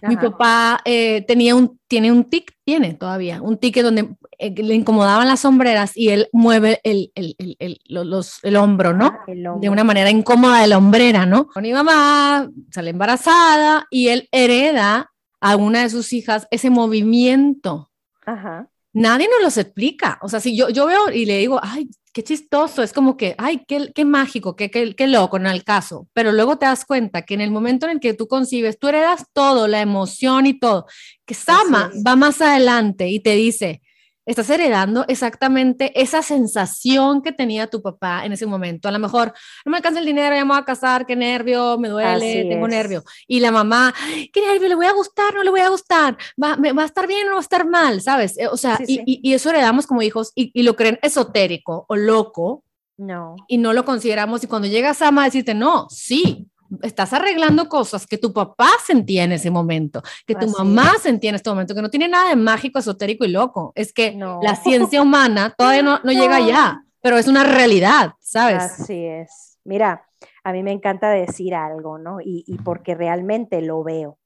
[0.02, 4.74] mi papá eh, tenía un, tiene un tic, tiene todavía, un tic donde eh, le
[4.74, 9.08] incomodaban las sombreras y él mueve el, el, el, los, el hombro, ¿no?
[9.08, 11.48] Ah, de una manera incómoda de la hombrera, ¿no?
[11.48, 17.92] Con mi mamá sale embarazada y él hereda a una de sus hijas ese movimiento.
[18.26, 18.71] Ajá.
[18.94, 20.20] Nadie nos los explica.
[20.22, 23.36] O sea, si yo, yo veo y le digo, ay, qué chistoso, es como que,
[23.38, 26.86] ay, qué, qué mágico, qué, qué, qué, loco en el caso, pero luego te das
[26.86, 30.46] cuenta que en el momento en el que tú concibes, tú heredas todo, la emoción
[30.46, 30.86] y todo,
[31.26, 33.82] que Sama va más adelante y te dice,
[34.26, 38.88] estás heredando exactamente esa sensación que tenía tu papá en ese momento.
[38.88, 39.34] A lo mejor
[39.66, 42.68] no me alcanza el dinero, ya me voy a casar, qué nervio, me duele, tengo
[42.68, 43.04] nervio.
[43.28, 43.94] Y la mamá,
[44.32, 47.08] qué nervio, le voy a gustar, no le voy a gustar, va, va a estar
[47.08, 48.38] bien o va a estar mal, ¿sabes?
[48.38, 51.96] Eh, o sea, y, y, eso heredamos como hijos y, y, lo creen esotérico o
[51.96, 52.64] loco.
[52.98, 53.36] No.
[53.48, 54.44] Y no lo consideramos.
[54.44, 56.51] Y cuando llegas a a decirte, no, sí,
[56.82, 61.36] estás arreglando cosas que tu papá sentía en ese momento, que tu mamá sentía en
[61.36, 63.72] este momento, que no tiene nada de mágico, esotérico y loco.
[63.76, 68.64] Es que la ciencia humana todavía no, no, llega allá, pero es una realidad, ¿sabes?
[68.64, 69.60] Así es.
[69.64, 70.06] Mira,
[70.44, 72.20] a mí me encanta decir algo, ¿no?
[72.22, 74.18] Y, y porque realmente lo veo.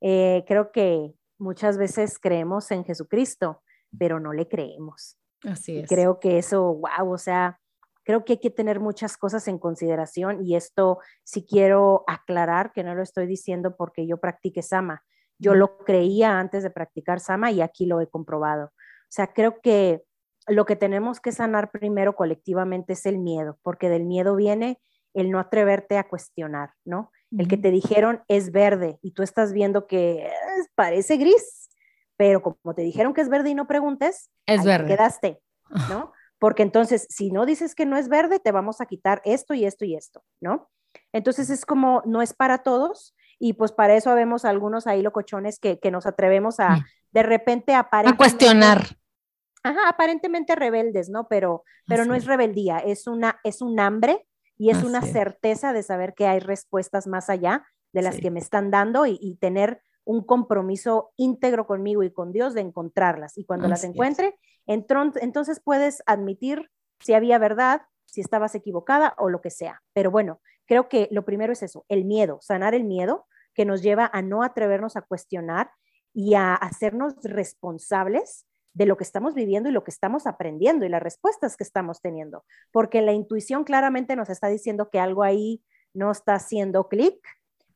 [0.00, 3.62] Eh, creo que muchas veces creemos en Jesucristo,
[3.96, 5.16] pero no le creemos.
[5.44, 5.88] Así es.
[5.88, 7.60] creo que eso, wow, o sea,
[8.04, 12.82] creo que hay que tener muchas cosas en consideración y esto sí quiero aclarar que
[12.82, 15.02] no lo estoy diciendo porque yo practique Sama.
[15.38, 18.66] Yo lo creía antes de practicar Sama y aquí lo he comprobado.
[18.66, 20.02] O sea, creo que
[20.46, 24.80] lo que tenemos que sanar primero colectivamente es el miedo, porque del miedo viene
[25.14, 27.12] el no atreverte a cuestionar, ¿no?
[27.36, 30.30] El que te dijeron es verde y tú estás viendo que
[30.74, 31.70] parece gris,
[32.16, 34.88] pero como te dijeron que es verde y no preguntes, es verde.
[34.88, 35.40] quedaste,
[35.88, 36.12] ¿no?
[36.42, 39.64] Porque entonces, si no dices que no es verde, te vamos a quitar esto y
[39.64, 40.68] esto y esto, ¿no?
[41.12, 45.60] Entonces es como, no es para todos y pues para eso vemos algunos ahí locochones
[45.60, 48.82] que, que nos atrevemos a, de repente, a cuestionar.
[49.62, 51.28] Ajá, aparentemente rebeldes, ¿no?
[51.28, 54.26] Pero, pero no es rebeldía, es, una, es un hambre
[54.58, 58.40] y es una certeza de saber que hay respuestas más allá de las que me
[58.40, 63.38] están dando y, tener un compromiso íntegro conmigo y con Dios de encontrarlas.
[63.38, 69.40] Y cuando las encuentre, entonces puedes admitir si había verdad, si estabas equivocada o lo
[69.40, 69.82] que sea.
[69.92, 73.82] Pero bueno, creo que lo primero es eso, el miedo, sanar el miedo que nos
[73.82, 75.70] lleva a no atrevernos a cuestionar
[76.14, 80.88] y a hacernos responsables de lo que estamos viviendo y lo que estamos aprendiendo y
[80.88, 85.62] las respuestas que estamos teniendo, porque la intuición claramente nos está diciendo que algo ahí
[85.92, 87.18] no está haciendo clic,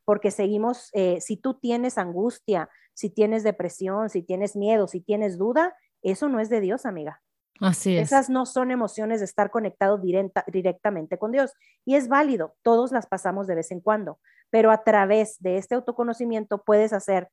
[0.07, 5.37] porque seguimos, eh, si tú tienes angustia, si tienes depresión, si tienes miedo, si tienes
[5.37, 7.21] duda, eso no es de Dios, amiga.
[7.59, 8.07] Así es.
[8.07, 9.99] Esas no son emociones de estar conectado
[10.47, 11.51] directamente con Dios.
[11.83, 14.17] Y es válido, todos las pasamos de vez en cuando,
[14.49, 17.27] pero a través de este autoconocimiento puedes hacer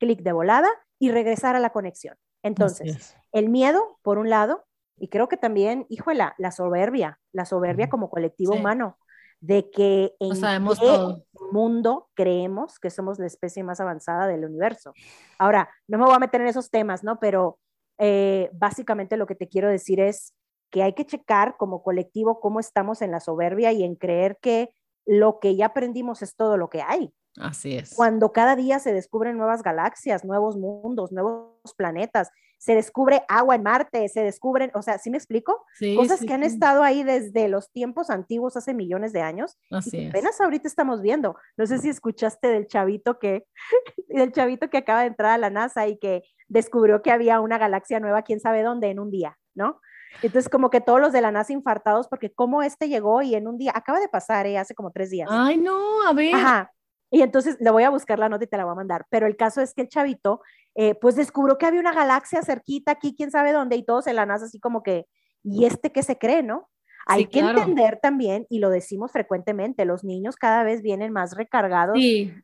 [0.00, 0.68] clic de volada
[0.98, 2.16] y regresar a la conexión.
[2.42, 4.64] Entonces, el miedo, por un lado,
[4.98, 8.98] y creo que también, híjola, la soberbia, la soberbia como colectivo humano,
[9.40, 14.92] de que en el mundo creemos que somos la especie más avanzada del universo.
[15.38, 17.18] Ahora, no me voy a meter en esos temas, ¿no?
[17.18, 17.58] Pero
[17.98, 20.34] eh, básicamente lo que te quiero decir es
[20.70, 24.70] que hay que checar como colectivo cómo estamos en la soberbia y en creer que
[25.06, 27.12] lo que ya aprendimos es todo lo que hay.
[27.40, 27.94] Así es.
[27.94, 33.62] Cuando cada día se descubren nuevas galaxias, nuevos mundos, nuevos planetas, se descubre agua en
[33.62, 35.64] Marte, se descubren, o sea, ¿sí me explico?
[35.94, 39.58] Cosas que han estado ahí desde los tiempos antiguos, hace millones de años.
[39.70, 41.36] Así y apenas ahorita estamos viendo.
[41.56, 43.46] No sé si escuchaste del chavito que,
[44.08, 47.58] del chavito que acaba de entrar a la NASA y que descubrió que había una
[47.58, 49.80] galaxia nueva, quién sabe dónde, en un día, ¿no?
[50.22, 53.48] Entonces, como que todos los de la NASA infartados, porque cómo este llegó y en
[53.48, 54.56] un día, acaba de pasar, ¿eh?
[54.56, 55.28] hace como tres días.
[55.30, 56.34] Ay, no, a ver.
[56.34, 56.72] Ajá.
[57.10, 59.06] Y entonces le voy a buscar la nota y te la voy a mandar.
[59.10, 60.40] Pero el caso es que el chavito,
[60.74, 64.16] eh, pues descubrió que había una galaxia cerquita aquí, quién sabe dónde, y todos en
[64.16, 65.06] la NASA así como que,
[65.42, 66.68] ¿y este qué se cree, no?
[67.08, 71.96] Hay que entender también, y lo decimos frecuentemente, los niños cada vez vienen más recargados,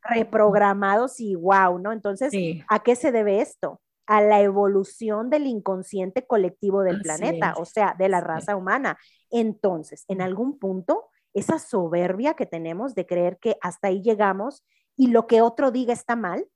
[0.03, 1.91] reprogramados y wow, ¿no?
[1.91, 2.33] Entonces,
[2.69, 3.81] ¿a qué se debe esto?
[4.07, 8.99] A la evolución del inconsciente colectivo del planeta, o sea, de la raza humana.
[9.31, 14.65] Entonces, en algún punto, esa soberbia que tenemos de creer que hasta ahí llegamos
[14.97, 16.47] y lo que otro diga está mal,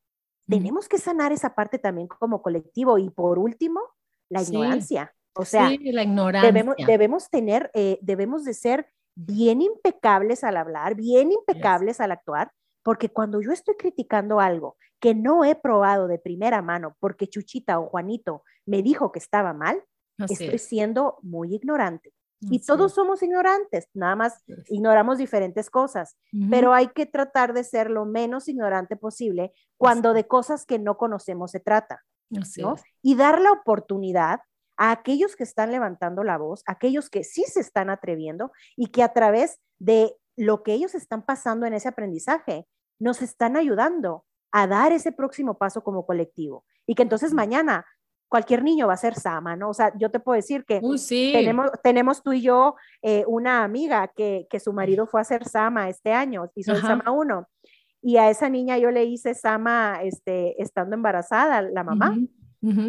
[0.49, 2.99] tenemos que sanar esa parte también como colectivo.
[2.99, 3.81] Y por último,
[4.29, 5.15] la ignorancia.
[5.35, 6.51] O sea, la ignorancia.
[6.51, 12.53] Debemos, debemos tener, eh, debemos de ser bien impecables al hablar, bien impecables al actuar,
[12.83, 17.79] porque cuando yo estoy criticando algo que no he probado de primera mano porque Chuchita
[17.81, 19.83] o Juanito me dijo que estaba mal,
[20.19, 22.13] estoy siendo muy ignorante.
[22.41, 26.17] Y todos somos ignorantes, nada más ignoramos diferentes cosas,
[26.51, 30.99] pero hay que tratar de ser lo menos ignorante posible cuando de cosas que no
[30.99, 32.05] conocemos se trata.
[33.03, 34.41] Y dar la oportunidad
[34.77, 39.03] a aquellos que están levantando la voz, aquellos que sí se están atreviendo y que
[39.03, 42.67] a través de lo que ellos están pasando en ese aprendizaje,
[42.99, 46.65] nos están ayudando a dar ese próximo paso como colectivo.
[46.87, 47.87] Y que entonces mañana
[48.29, 49.71] cualquier niño va a ser Sama, ¿no?
[49.71, 50.81] O sea, yo te puedo decir que
[51.33, 55.45] tenemos, tenemos tú y yo eh, una amiga que, que, su marido fue a hacer
[55.45, 57.47] Sama este año, hizo el Sama 1,
[58.03, 62.17] y a esa niña yo le hice Sama este, estando embarazada, la mamá.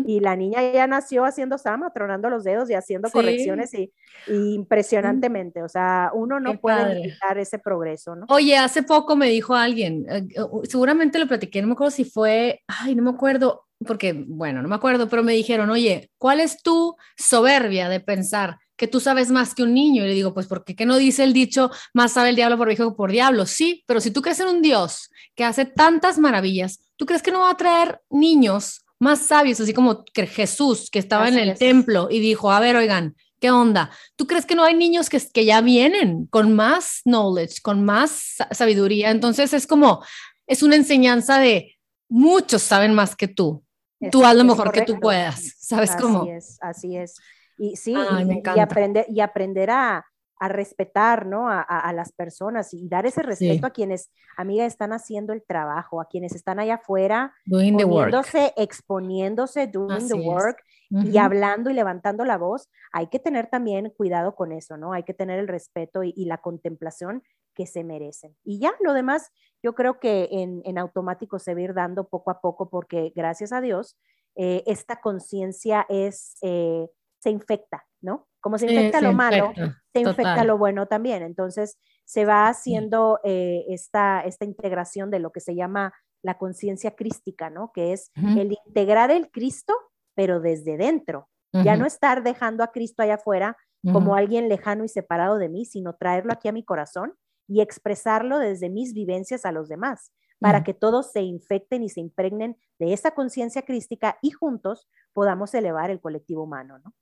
[0.05, 3.91] Y la niña ya nació haciendo sama, tronando los dedos y haciendo correcciones y,
[4.27, 5.61] impresionantemente.
[5.61, 8.25] O sea, uno no puede limitar ese progreso, ¿no?
[8.29, 10.27] Oye, hace poco me dijo alguien, eh,
[10.63, 14.67] seguramente lo platiqué, no me acuerdo si fue, ay, no me acuerdo, porque, bueno, no
[14.67, 19.29] me acuerdo, pero me dijeron, oye, ¿cuál es tu soberbia de pensar que tú sabes
[19.29, 20.03] más que un niño?
[20.03, 22.67] Y le digo, pues, porque qué no dice el dicho, más sabe el diablo por
[22.67, 23.45] viejo que por diablo?
[23.45, 27.31] Sí, pero si tú crees en un Dios que hace tantas maravillas, ¿tú crees que
[27.31, 31.57] no va a traer niños más sabios, así como que Jesús, que estaba en el
[31.57, 33.91] templo y dijo, a ver, oigan, ¿qué onda?
[34.15, 38.37] ¿Tú crees que no hay niños que, que ya vienen con más knowledge, con más
[38.49, 39.11] sabiduría?
[39.11, 40.03] Entonces es como,
[40.47, 41.77] es una enseñanza de
[42.09, 43.63] muchos saben más que tú
[44.11, 46.21] tú haz lo mejor que tú puedas, ¿sabes cómo?
[46.21, 47.15] Así es, así es.
[47.57, 50.05] Y sí, y, aprender, y aprender a,
[50.39, 51.49] a respetar ¿no?
[51.49, 55.99] a, a, las personas y dar ese respeto a quienes, amiga, están haciendo el trabajo,
[55.99, 62.23] a quienes están allá afuera, doing poniéndose, exponiéndose, doing the work y hablando y levantando
[62.23, 62.69] la voz.
[62.91, 64.93] Hay que tener también cuidado con eso, ¿no?
[64.93, 67.23] Hay que tener el respeto y, y la contemplación
[67.57, 68.37] que se merecen.
[68.43, 69.31] Y ya lo demás,
[69.63, 73.11] yo creo que en, en automático se va a ir dando poco a poco porque
[73.15, 73.97] gracias a Dios,
[74.35, 76.87] eh, esta conciencia es, eh,
[77.19, 78.27] se infecta, ¿no?
[78.39, 79.51] Como se infecta lo malo,
[79.91, 81.23] se infecta lo bueno también.
[81.23, 85.91] Entonces se va haciendo eh, esta, esta integración de lo que se llama
[86.21, 87.71] la conciencia crística, ¿no?
[87.73, 89.73] Que es el integrar el Cristo,
[90.13, 91.27] pero desde dentro.
[91.53, 93.57] Ya no estar dejando a Cristo allá afuera
[93.91, 97.15] como alguien lejano y separado de mí, sino traerlo aquí a mi corazón
[97.47, 101.99] y expresarlo desde mis vivencias a los demás, para que todos se infecten y se
[101.99, 106.93] impregnen de esa conciencia crística y juntos podamos elevar el colectivo humano, ¿no?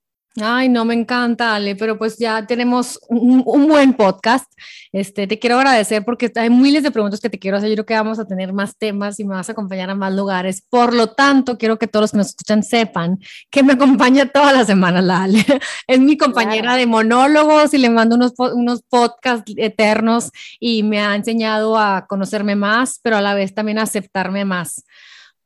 [0.42, 4.46] Ay, no, me encanta, Ale, pero pues ya tenemos un, buen podcast.
[4.92, 7.70] Este, te quiero agradecer porque hay miles de preguntas que te quiero hacer.
[7.70, 10.12] Yo creo que vamos a tener más temas y me vas a acompañar a más
[10.12, 10.62] lugares.
[10.68, 13.18] Por lo tanto, quiero que todos los que nos escuchan sepan
[13.50, 15.44] que me acompaña todas las semanas la Ale.
[15.86, 20.30] Es mi compañera de monólogos y le mando unos, unos podcasts eternos
[20.60, 24.84] y me ha enseñado a conocerme más, pero a la vez también a aceptarme más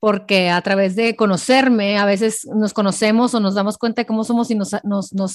[0.01, 4.25] porque a través de conocerme, a veces nos conocemos o nos damos cuenta de cómo
[4.25, 4.73] somos y nos,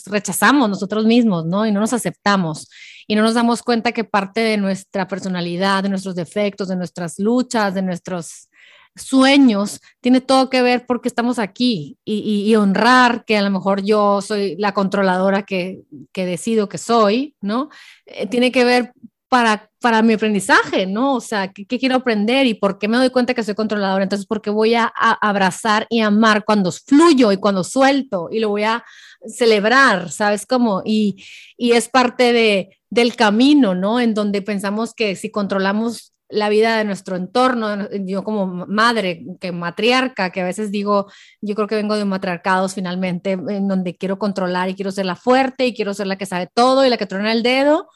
[0.07, 1.67] rechazamos nosotros mismos, ¿no?
[1.67, 2.67] Y no nos aceptamos.
[3.07, 7.19] Y no nos damos cuenta que parte de nuestra personalidad, de nuestros defectos, de nuestras
[7.19, 8.49] luchas, de nuestros
[8.95, 14.21] sueños, tiene todo que ver porque estamos aquí y, honrar que a lo mejor yo
[14.21, 17.69] soy la controladora que, que decido que soy, ¿no?
[18.07, 18.93] Eh, tiene que ver
[19.29, 21.15] para, para mi aprendizaje, ¿no?
[21.15, 24.03] O sea, ¿qué, quiero aprender y por qué me doy cuenta que soy controladora?
[24.03, 28.63] Entonces, porque voy a, abrazar y amar cuando fluyo y cuando suelto y lo voy
[28.63, 28.83] a
[29.27, 30.81] celebrar, ¿sabes cómo?
[30.85, 31.23] Y,
[31.57, 33.99] y es parte de, del camino, ¿no?
[33.99, 39.51] En donde pensamos que si controlamos la vida de nuestro entorno, yo como madre, que
[39.51, 41.11] matriarca, que a veces digo,
[41.41, 45.15] yo creo que vengo de un finalmente, en donde quiero controlar y quiero ser la
[45.15, 47.87] fuerte y quiero ser la que sabe todo y la que truena el dedo,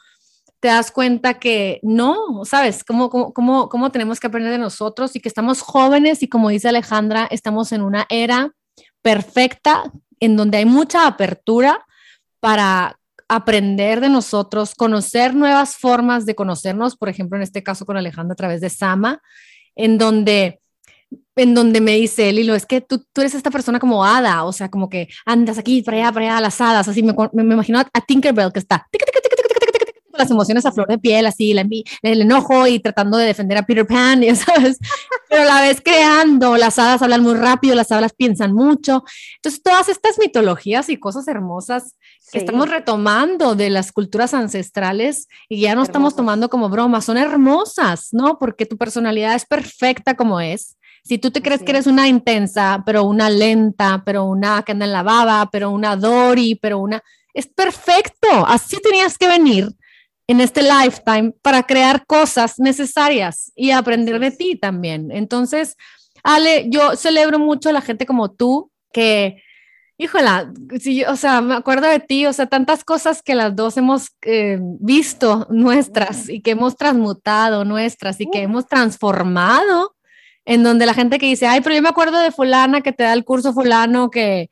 [0.60, 2.84] te das cuenta que no, ¿sabes?
[2.84, 6.68] ¿Cómo, cómo, cómo, tenemos que aprender de nosotros y que estamos jóvenes y como dice
[6.68, 8.52] Alejandra, estamos en una era
[9.02, 9.90] perfecta
[10.20, 11.86] en donde hay mucha apertura
[12.40, 12.98] para
[13.28, 18.34] aprender de nosotros, conocer nuevas formas de conocernos, por ejemplo, en este caso con Alejandra
[18.34, 19.22] a través de Sama,
[19.76, 20.60] en donde
[21.36, 24.52] en donde me dice Lilo, es que tú, tú eres esta persona como hada, o
[24.52, 27.78] sea, como que andas aquí para allá, para allá, las hadas, así me, me, imagino
[27.78, 28.86] a, Tinkerbell que está
[30.20, 31.52] las emociones a flor de piel, así,
[32.02, 34.78] el enojo y tratando de defender a Peter Pan, ya sabes,
[35.28, 39.04] pero a la vez creando, las hadas hablan muy rápido, las hadas piensan mucho.
[39.36, 41.96] Entonces, todas estas mitologías y cosas hermosas
[42.30, 47.16] que estamos retomando de las culturas ancestrales y ya no estamos tomando como broma, son
[47.16, 48.38] hermosas, ¿no?
[48.38, 50.76] Porque tu personalidad es perfecta como es.
[51.04, 54.84] Si tú te crees que eres una intensa, pero una lenta, pero una que anda
[54.84, 57.02] en la baba, pero una Dory, pero una...
[57.32, 59.68] Es perfecto, así tenías que venir
[60.30, 65.10] en este lifetime para crear cosas necesarias y aprender de ti también.
[65.10, 65.76] Entonces,
[66.22, 69.42] Ale, yo celebro mucho a la gente como tú que,
[69.98, 70.52] híjola,
[71.08, 74.60] o sea, me acuerdo de ti, o sea, tantas cosas que las dos hemos eh,
[74.60, 79.96] visto nuestras y que hemos transmutado nuestras y que hemos transformado,
[80.44, 83.02] en donde la gente que dice, ay, pero yo me acuerdo de fulana que te
[83.02, 84.48] da el curso fulano que,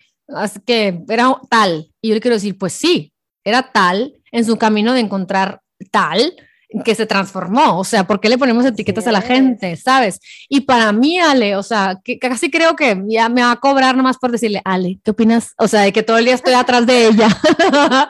[0.66, 1.92] que era tal.
[2.02, 3.12] Y yo le quiero decir, pues sí,
[3.44, 6.34] era tal en su camino de encontrar tal
[6.84, 10.20] que se transformó, o sea, ¿por qué le ponemos etiquetas a la gente, sabes?
[10.50, 13.96] Y para mí, Ale, o sea, que casi creo que ya me va a cobrar
[13.96, 15.54] nomás por decirle, Ale, ¿qué opinas?
[15.56, 17.28] O sea, de que todo el día estoy atrás de ella.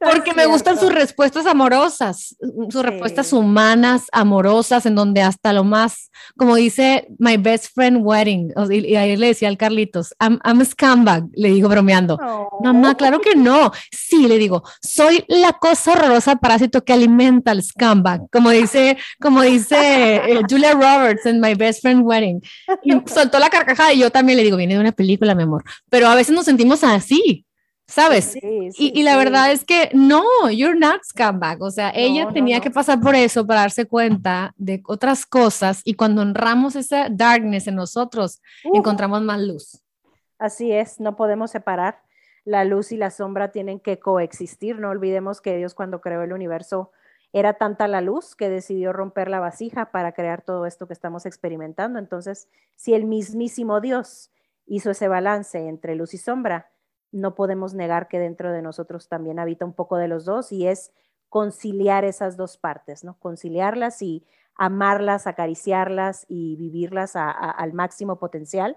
[0.00, 2.36] Porque me gustan sus respuestas amorosas,
[2.70, 8.52] sus respuestas humanas, amorosas, en donde hasta lo más, como dice My Best Friend Wedding,
[8.70, 12.16] y, ahí le decía al Carlitos, I'm, I'm a scumbag, le digo bromeando.
[12.62, 13.72] No, no, claro que no.
[13.90, 19.42] Sí, le digo, soy la cosa horrorosa parásito que alimenta al scumbag, como dice, como
[19.42, 22.40] dice eh, Julia Roberts en My Best Friend Wedding.
[22.82, 25.64] Y soltó la carcajada y yo también le digo, viene de una película, mi amor.
[25.90, 27.44] Pero a veces nos sentimos así,
[27.88, 28.36] ¿sabes?
[28.40, 31.60] y, la verdad es que no, you're not scumbag.
[31.62, 35.94] O sea, ella tenía que pasar por eso para darse cuenta de otras cosas y
[35.94, 39.82] cuando honramos esa darkness en nosotros, encontramos más luz.
[40.38, 42.02] Así es, no podemos separar.
[42.44, 44.78] La luz y la sombra tienen que coexistir.
[44.78, 46.92] No olvidemos que Dios cuando creó el universo
[47.32, 51.26] era tanta la luz que decidió romper la vasija para crear todo esto que estamos
[51.26, 51.98] experimentando.
[51.98, 54.30] Entonces, si el mismísimo Dios
[54.66, 56.70] hizo ese balance entre luz y sombra,
[57.12, 60.66] no podemos negar que dentro de nosotros también habita un poco de los dos y
[60.66, 60.92] es
[61.28, 63.18] conciliar esas dos partes, ¿no?
[63.18, 64.24] Conciliarlas y
[64.56, 68.76] amarlas, acariciarlas y vivirlas al máximo potencial.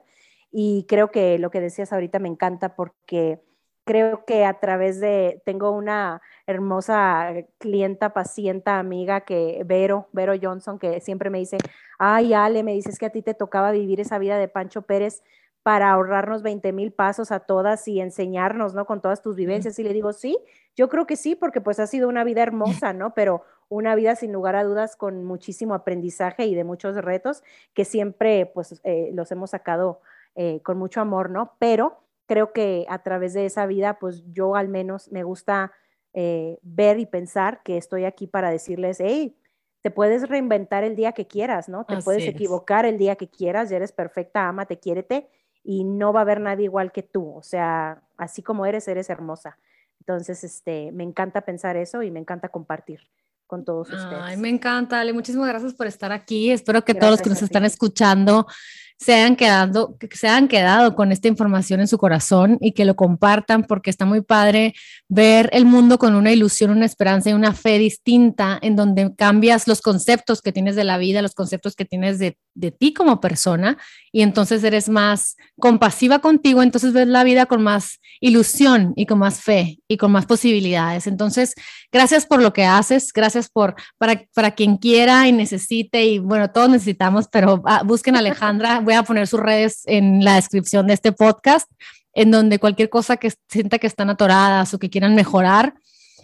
[0.52, 3.42] Y creo que lo que decías ahorita me encanta porque
[3.84, 10.78] creo que a través de, tengo una hermosa clienta, paciente, amiga que Vero, Vero Johnson,
[10.78, 11.58] que siempre me dice,
[11.98, 15.24] ay Ale, me dices que a ti te tocaba vivir esa vida de Pancho Pérez
[15.64, 18.86] para ahorrarnos 20 mil pasos a todas y enseñarnos, ¿no?
[18.86, 19.78] Con todas tus vivencias.
[19.78, 20.38] Y le digo, sí,
[20.76, 23.14] yo creo que sí, porque pues ha sido una vida hermosa, ¿no?
[23.14, 27.44] Pero una vida sin lugar a dudas con muchísimo aprendizaje y de muchos retos
[27.74, 30.02] que siempre pues eh, los hemos sacado
[30.36, 31.56] eh, con mucho amor, ¿no?
[31.60, 35.72] Pero creo que a través de esa vida pues yo al menos me gusta
[36.14, 39.38] eh, ver y pensar que estoy aquí para decirles, hey,
[39.82, 41.86] te puedes reinventar el día que quieras, ¿no?
[41.86, 45.30] Te puedes equivocar el día que quieras, eres perfecta, ama, te quiérete
[45.64, 49.10] y no va a haber nadie igual que tú, o sea, así como eres, eres
[49.10, 49.58] hermosa.
[50.00, 53.02] Entonces, este, me encanta pensar eso y me encanta compartir
[53.46, 54.22] con todos ustedes.
[54.22, 56.52] Ay, me encanta, Ale, muchísimas gracias por estar aquí.
[56.52, 58.48] Espero que todos los que nos están escuchando
[59.02, 62.86] se hayan, quedado, que se hayan quedado con esta información en su corazón y que
[62.86, 64.76] lo compartan porque está muy padre
[65.10, 69.68] ver el mundo con una ilusión, una esperanza y una fe distinta en donde cambias
[69.68, 73.20] los conceptos que tienes de la vida, los conceptos que tienes de, de ti como
[73.20, 73.80] persona
[74.12, 79.18] y entonces eres más compasiva contigo, entonces ves la vida con más ilusión y con
[79.18, 81.08] más fe y con más posibilidades.
[81.08, 81.56] Entonces,
[81.92, 86.52] gracias por lo que haces, gracias por para, para quien quiera y necesite y bueno,
[86.52, 90.88] todos necesitamos, pero ah, busquen a Alejandra voy a poner sus redes en la descripción
[90.88, 91.70] de este podcast,
[92.14, 95.74] en donde cualquier cosa que sienta que están atoradas o que quieran mejorar,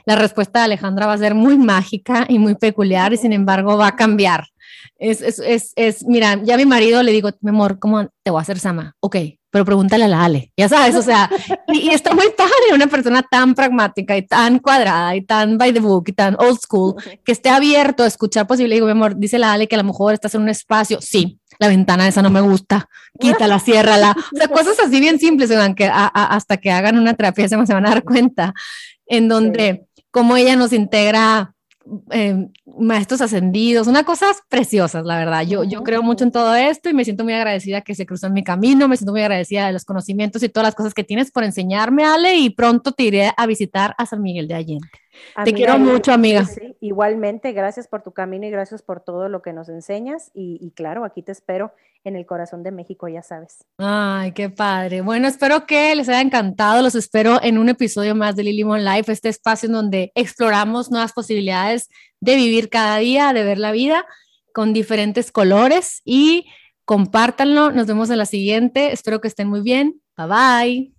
[0.05, 3.77] la respuesta de Alejandra va a ser muy mágica y muy peculiar y sin embargo
[3.77, 4.47] va a cambiar.
[4.97, 8.31] Es, es, es, es mira, ya a mi marido le digo, mi amor, ¿cómo te
[8.31, 8.95] voy a hacer Sama?
[8.99, 9.17] Ok,
[9.49, 11.29] pero pregúntale a la Ale, ya sabes, o sea,
[11.67, 15.73] y, y, está muy padre una persona tan pragmática y tan cuadrada y tan by
[15.73, 18.75] the book y tan old school, que esté abierto a escuchar posible.
[18.75, 21.39] Digo, mi amor, dice la Ale que a lo mejor estás en un espacio, sí,
[21.59, 22.89] la ventana esa no me gusta,
[23.19, 27.55] quítala, ciérrala, o sea, cosas así bien simples, que hasta que hagan una terapia se
[27.55, 28.53] van a dar cuenta,
[29.05, 31.53] en donde como ella nos integra
[32.11, 32.47] eh,
[32.79, 35.43] maestros ascendidos, una cosas preciosas, la verdad.
[35.43, 38.27] Yo, yo creo mucho en todo esto y me siento muy agradecida que se cruzó
[38.27, 41.03] en mi camino, me siento muy agradecida de los conocimientos y todas las cosas que
[41.03, 44.87] tienes por enseñarme, Ale, y pronto te iré a visitar a San Miguel de Allende.
[45.43, 46.45] Te quiero mucho, amiga.
[46.79, 50.31] igualmente, gracias por tu camino y gracias por todo lo que nos enseñas.
[50.33, 53.65] Y, claro, aquí te espero en el corazón de México, ya sabes.
[53.77, 55.01] Ay, qué padre.
[55.01, 56.81] Bueno, espero que les haya encantado.
[56.81, 60.89] Los espero en un episodio más de Lily Mon Life, este espacio en donde exploramos
[60.89, 61.89] nuevas posibilidades
[62.19, 64.05] de vivir cada día, de ver la vida
[64.53, 66.47] con diferentes colores y
[66.85, 67.71] compártanlo.
[67.71, 68.91] Nos vemos en la siguiente.
[68.93, 70.01] Espero que estén muy bien.
[70.17, 70.96] Bye bye.